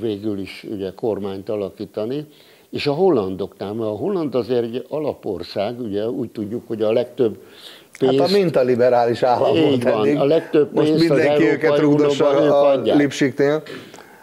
végül 0.00 0.38
is 0.38 0.66
ugye 0.70 0.92
kormányt 0.94 1.48
alakítani, 1.48 2.26
és 2.70 2.86
a 2.86 2.92
hollandoknál, 2.92 3.72
mert 3.72 3.90
a 3.90 3.96
holland 3.96 4.34
azért 4.34 4.62
egy 4.62 4.86
alapország, 4.88 5.80
ugye 5.80 6.08
úgy 6.08 6.30
tudjuk, 6.30 6.62
hogy 6.66 6.82
a 6.82 6.92
legtöbb 6.92 7.38
pénzt... 7.98 8.18
Hát 8.18 8.28
a 8.28 8.32
mintaliberális 8.32 9.22
állam 9.22 9.60
volt 9.60 9.82
van, 9.82 10.00
eddig. 10.00 10.16
a 10.16 10.24
legtöbb 10.24 10.72
pénzt 10.72 10.90
Most 10.90 11.08
mindenki 11.08 11.42
őket 11.42 11.78
rúgdossa 11.78 12.28
a, 12.28 12.72
a 12.72 12.80
Lipsiknél. 12.82 13.62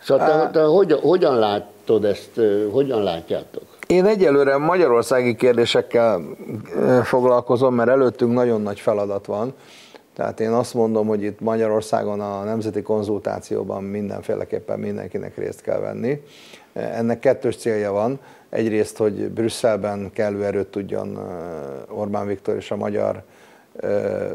Szóval 0.02 0.28
te, 0.28 0.60
te 0.60 0.66
hogyan, 0.66 1.00
hogyan 1.00 1.40
látod 1.40 2.06
ezt, 2.06 2.42
hogyan 2.72 3.04
látjátok? 3.04 3.64
Én 3.88 4.06
egyelőre 4.06 4.58
magyarországi 4.58 5.36
kérdésekkel 5.36 6.22
foglalkozom, 7.04 7.76
mert 7.76 7.90
előttünk 7.90 8.34
nagyon 8.34 8.62
nagy 8.62 8.80
feladat 8.80 9.26
van. 9.26 9.54
Tehát 10.20 10.40
én 10.40 10.52
azt 10.52 10.74
mondom, 10.74 11.08
hogy 11.08 11.24
itt 11.24 11.40
Magyarországon 11.40 12.22
a 12.22 12.44
nemzeti 12.44 12.82
konzultációban 12.82 13.84
mindenféleképpen 13.84 14.80
mindenkinek 14.80 15.38
részt 15.38 15.62
kell 15.62 15.80
venni. 15.80 16.24
Ennek 16.74 17.20
kettős 17.20 17.58
célja 17.58 17.92
van. 17.92 18.20
Egyrészt, 18.50 18.98
hogy 18.98 19.30
Brüsszelben 19.30 20.10
kellő 20.14 20.46
erőt 20.46 20.68
tudjon 20.68 21.20
Orbán 21.90 22.28
Viktor 22.28 22.56
és 22.56 22.72
a 22.72 22.76
magyar 22.76 23.24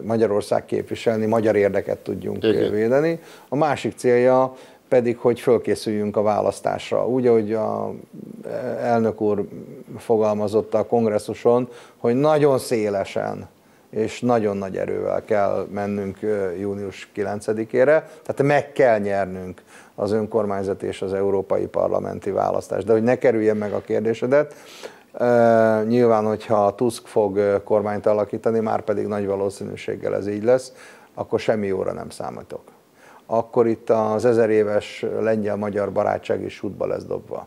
Magyarország 0.02 0.64
képviselni, 0.64 1.26
magyar 1.26 1.56
érdeket 1.56 1.98
tudjunk 1.98 2.44
Igen. 2.44 2.70
védeni. 2.70 3.20
A 3.48 3.56
másik 3.56 3.96
célja 3.96 4.54
pedig, 4.88 5.18
hogy 5.18 5.40
fölkészüljünk 5.40 6.16
a 6.16 6.22
választásra. 6.22 7.08
Úgy, 7.08 7.26
ahogy 7.26 7.52
a 7.52 7.94
elnök 8.80 9.20
úr 9.20 9.48
fogalmazott 9.96 10.74
a 10.74 10.86
kongresszuson, 10.86 11.68
hogy 11.96 12.14
nagyon 12.14 12.58
szélesen 12.58 13.48
és 13.94 14.20
nagyon 14.20 14.56
nagy 14.56 14.76
erővel 14.76 15.24
kell 15.24 15.66
mennünk 15.70 16.18
június 16.58 17.10
9-ére, 17.16 18.02
tehát 18.22 18.42
meg 18.42 18.72
kell 18.72 18.98
nyernünk 18.98 19.62
az 19.94 20.12
önkormányzati 20.12 20.86
és 20.86 21.02
az 21.02 21.12
európai 21.12 21.66
parlamenti 21.66 22.30
választást. 22.30 22.86
De 22.86 22.92
hogy 22.92 23.02
ne 23.02 23.18
kerüljen 23.18 23.56
meg 23.56 23.72
a 23.72 23.80
kérdésedet, 23.80 24.54
nyilván, 25.86 26.24
hogyha 26.24 26.74
Tusk 26.74 27.06
fog 27.06 27.62
kormányt 27.64 28.06
alakítani, 28.06 28.60
már 28.60 28.80
pedig 28.80 29.06
nagy 29.06 29.26
valószínűséggel 29.26 30.14
ez 30.14 30.28
így 30.28 30.44
lesz, 30.44 30.72
akkor 31.14 31.40
semmi 31.40 31.66
jóra 31.66 31.92
nem 31.92 32.10
számítok. 32.10 32.62
Akkor 33.26 33.66
itt 33.66 33.90
az 33.90 34.24
ezer 34.24 34.50
éves 34.50 35.04
lengyel-magyar 35.20 35.92
barátság 35.92 36.42
is 36.42 36.62
útba 36.62 36.86
lesz 36.86 37.04
dobva 37.04 37.46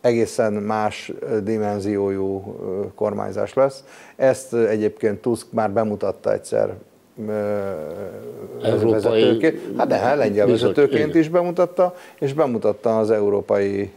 egészen 0.00 0.52
más 0.52 1.12
dimenziójú 1.42 2.56
kormányzás 2.94 3.54
lesz. 3.54 3.84
Ezt 4.16 4.54
egyébként 4.54 5.20
Tusk 5.20 5.46
már 5.52 5.70
bemutatta 5.70 6.32
egyszer 6.32 6.74
Európai 8.62 8.90
vezetőként, 8.90 9.60
hát 9.76 9.86
de 9.86 9.96
hát 9.96 10.16
lengyel 10.16 10.46
vezetőként 10.46 11.14
is 11.14 11.28
bemutatta, 11.28 11.94
és 12.20 12.32
bemutatta 12.32 12.98
az 12.98 13.10
európai 13.10 13.92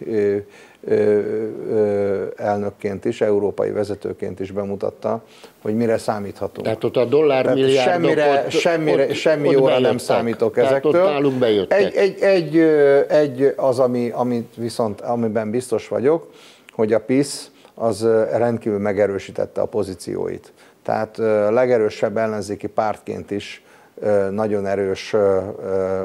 elnökként 2.35 3.05
is, 3.05 3.21
európai 3.21 3.71
vezetőként 3.71 4.39
is 4.39 4.51
bemutatta, 4.51 5.23
hogy 5.61 5.75
mire 5.75 5.97
számíthatunk. 5.97 6.65
Tehát 6.65 6.83
ott 6.83 6.97
a 6.97 7.05
dollármilliárdok 7.05 7.93
semmire, 7.93 8.43
ott, 8.45 8.49
semmire, 8.51 9.03
ott, 9.03 9.13
semmi 9.13 9.47
ott 9.47 9.53
jóra 9.53 9.65
bejöttek. 9.65 9.87
nem 9.87 9.97
számítok 9.97 10.53
Tehát 10.53 10.69
ezektől. 10.69 11.05
Ott 11.61 11.71
egy, 11.71 11.95
egy, 11.95 12.19
egy, 12.19 12.57
egy, 13.09 13.53
az, 13.55 13.79
ami, 13.79 14.09
amit 14.09 14.53
viszont, 14.55 15.01
amiben 15.01 15.49
biztos 15.49 15.87
vagyok, 15.87 16.31
hogy 16.71 16.93
a 16.93 16.99
PISZ 16.99 17.51
az 17.75 18.07
rendkívül 18.31 18.79
megerősítette 18.79 19.61
a 19.61 19.65
pozícióit. 19.65 20.53
Tehát 20.83 21.19
a 21.19 21.51
legerősebb 21.51 22.17
ellenzéki 22.17 22.67
pártként 22.67 23.31
is 23.31 23.63
nagyon 24.31 24.65
erős, 24.65 25.15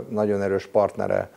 nagyon 0.08 0.42
erős 0.42 0.66
partnere 0.66 1.30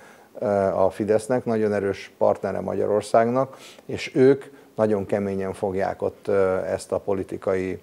a 0.75 0.89
Fidesznek, 0.89 1.45
nagyon 1.45 1.73
erős 1.73 2.11
partnere 2.17 2.59
Magyarországnak, 2.59 3.57
és 3.85 4.11
ők 4.15 4.43
nagyon 4.75 5.05
keményen 5.05 5.53
fogják 5.53 6.01
ott 6.01 6.27
ezt 6.67 6.91
a 6.91 6.99
politikai 6.99 7.79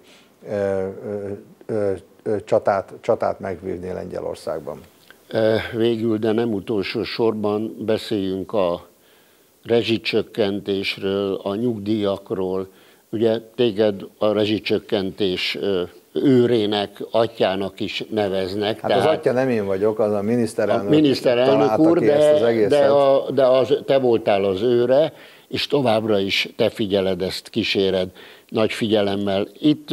csatát, 2.45 2.93
csatát 3.01 3.39
megvívni 3.39 3.91
Lengyelországban. 3.91 4.81
Végül, 5.73 6.17
de 6.17 6.31
nem 6.31 6.53
utolsó 6.53 7.03
sorban 7.03 7.75
beszéljünk 7.85 8.53
a 8.53 8.87
rezsicsökkentésről, 9.63 11.35
a 11.43 11.55
nyugdíjakról. 11.55 12.67
Ugye 13.09 13.39
téged 13.55 14.01
a 14.17 14.31
rezsicsökkentés 14.31 15.57
őrének, 16.23 17.03
atyának 17.11 17.79
is 17.79 18.03
neveznek. 18.09 18.79
Hát 18.79 18.91
tehát 18.91 19.07
az 19.07 19.17
atya 19.17 19.31
nem 19.31 19.49
én 19.49 19.65
vagyok, 19.65 19.99
az 19.99 20.13
a 20.13 20.21
miniszterelnök, 20.21 20.85
a 20.85 20.89
miniszterelnök 20.89 21.79
úr, 21.79 21.99
de, 21.99 22.13
ezt 22.13 22.41
az 22.41 22.69
de, 22.69 22.85
a, 22.85 23.31
de 23.31 23.45
az, 23.45 23.77
te 23.85 23.97
voltál 23.97 24.43
az 24.43 24.61
őre, 24.61 25.13
és 25.47 25.67
továbbra 25.67 26.19
is 26.19 26.49
te 26.55 26.69
figyeled 26.69 27.21
ezt, 27.21 27.49
kíséred 27.49 28.09
nagy 28.49 28.71
figyelemmel. 28.71 29.47
Itt 29.59 29.89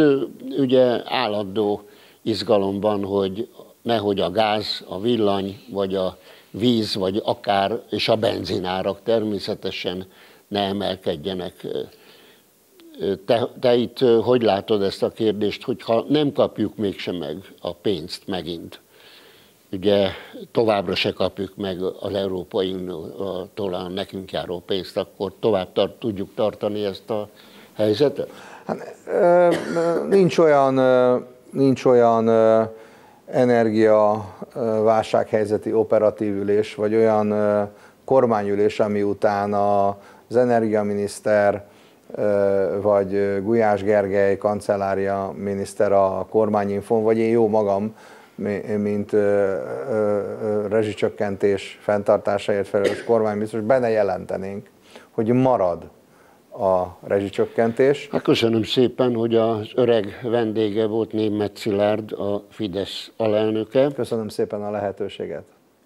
ugye 0.58 1.00
állandó 1.04 1.82
izgalom 2.22 2.80
van, 2.80 3.04
hogy 3.04 3.48
nehogy 3.82 4.20
a 4.20 4.30
gáz, 4.30 4.84
a 4.88 5.00
villany, 5.00 5.60
vagy 5.70 5.94
a 5.94 6.18
víz, 6.50 6.94
vagy 6.94 7.20
akár, 7.24 7.80
és 7.90 8.08
a 8.08 8.16
benzinárak 8.16 9.02
természetesen 9.02 10.06
ne 10.48 10.60
emelkedjenek 10.60 11.66
te, 13.26 13.48
te 13.60 13.74
itt 13.74 13.98
hogy 14.22 14.42
látod 14.42 14.82
ezt 14.82 15.02
a 15.02 15.08
kérdést, 15.10 15.62
hogyha 15.62 16.04
nem 16.08 16.32
kapjuk 16.32 16.76
mégsem 16.76 17.14
meg 17.14 17.36
a 17.60 17.74
pénzt 17.74 18.22
megint, 18.26 18.80
ugye 19.72 20.08
továbbra 20.52 20.94
se 20.94 21.12
kapjuk 21.12 21.56
meg 21.56 21.82
az 22.00 22.14
Európai 22.14 22.72
Uniótól 22.72 23.74
a 23.74 23.88
nekünk 23.88 24.32
járó 24.32 24.62
pénzt, 24.66 24.96
akkor 24.96 25.32
tovább 25.40 25.72
tart, 25.72 25.98
tudjuk 25.98 26.34
tartani 26.34 26.84
ezt 26.84 27.10
a 27.10 27.28
helyzetet? 27.74 28.30
Hát, 28.66 28.78
nincs 30.08 30.38
olyan, 30.38 30.80
nincs 31.50 31.84
olyan 31.84 32.28
energia 33.26 34.34
válsághelyzeti 34.82 35.72
operatív 35.72 36.34
ülés, 36.34 36.74
vagy 36.74 36.94
olyan 36.94 37.34
kormányülés, 38.04 38.80
ami 38.80 39.02
után 39.02 39.54
az 39.54 40.36
energiaminiszter, 40.36 41.68
vagy 42.80 43.42
Gulyás 43.42 43.82
Gergely 43.82 44.36
kancellária 44.36 45.32
miniszter 45.36 45.92
a 45.92 46.26
kormányinfon, 46.30 47.02
vagy 47.02 47.18
én 47.18 47.30
jó 47.30 47.48
magam, 47.48 47.94
mint 48.76 49.12
rezsicsökkentés 50.68 51.78
fenntartásáért 51.80 52.68
felelős 52.68 53.04
kormánybiztos, 53.04 53.60
benne 53.60 53.88
jelentenénk, 53.88 54.70
hogy 55.10 55.26
marad 55.26 55.88
a 56.50 56.98
rezsicsökkentés. 57.06 58.08
Hát 58.12 58.22
köszönöm 58.22 58.62
szépen, 58.62 59.14
hogy 59.14 59.34
az 59.34 59.70
öreg 59.74 60.20
vendége 60.22 60.86
volt 60.86 61.12
Német 61.12 61.56
Szilárd, 61.56 62.12
a 62.12 62.44
Fidesz 62.50 63.10
alelnöke. 63.16 63.88
Köszönöm 63.94 64.28
szépen 64.28 64.62
a 64.62 64.70
lehetőséget. 64.70 65.44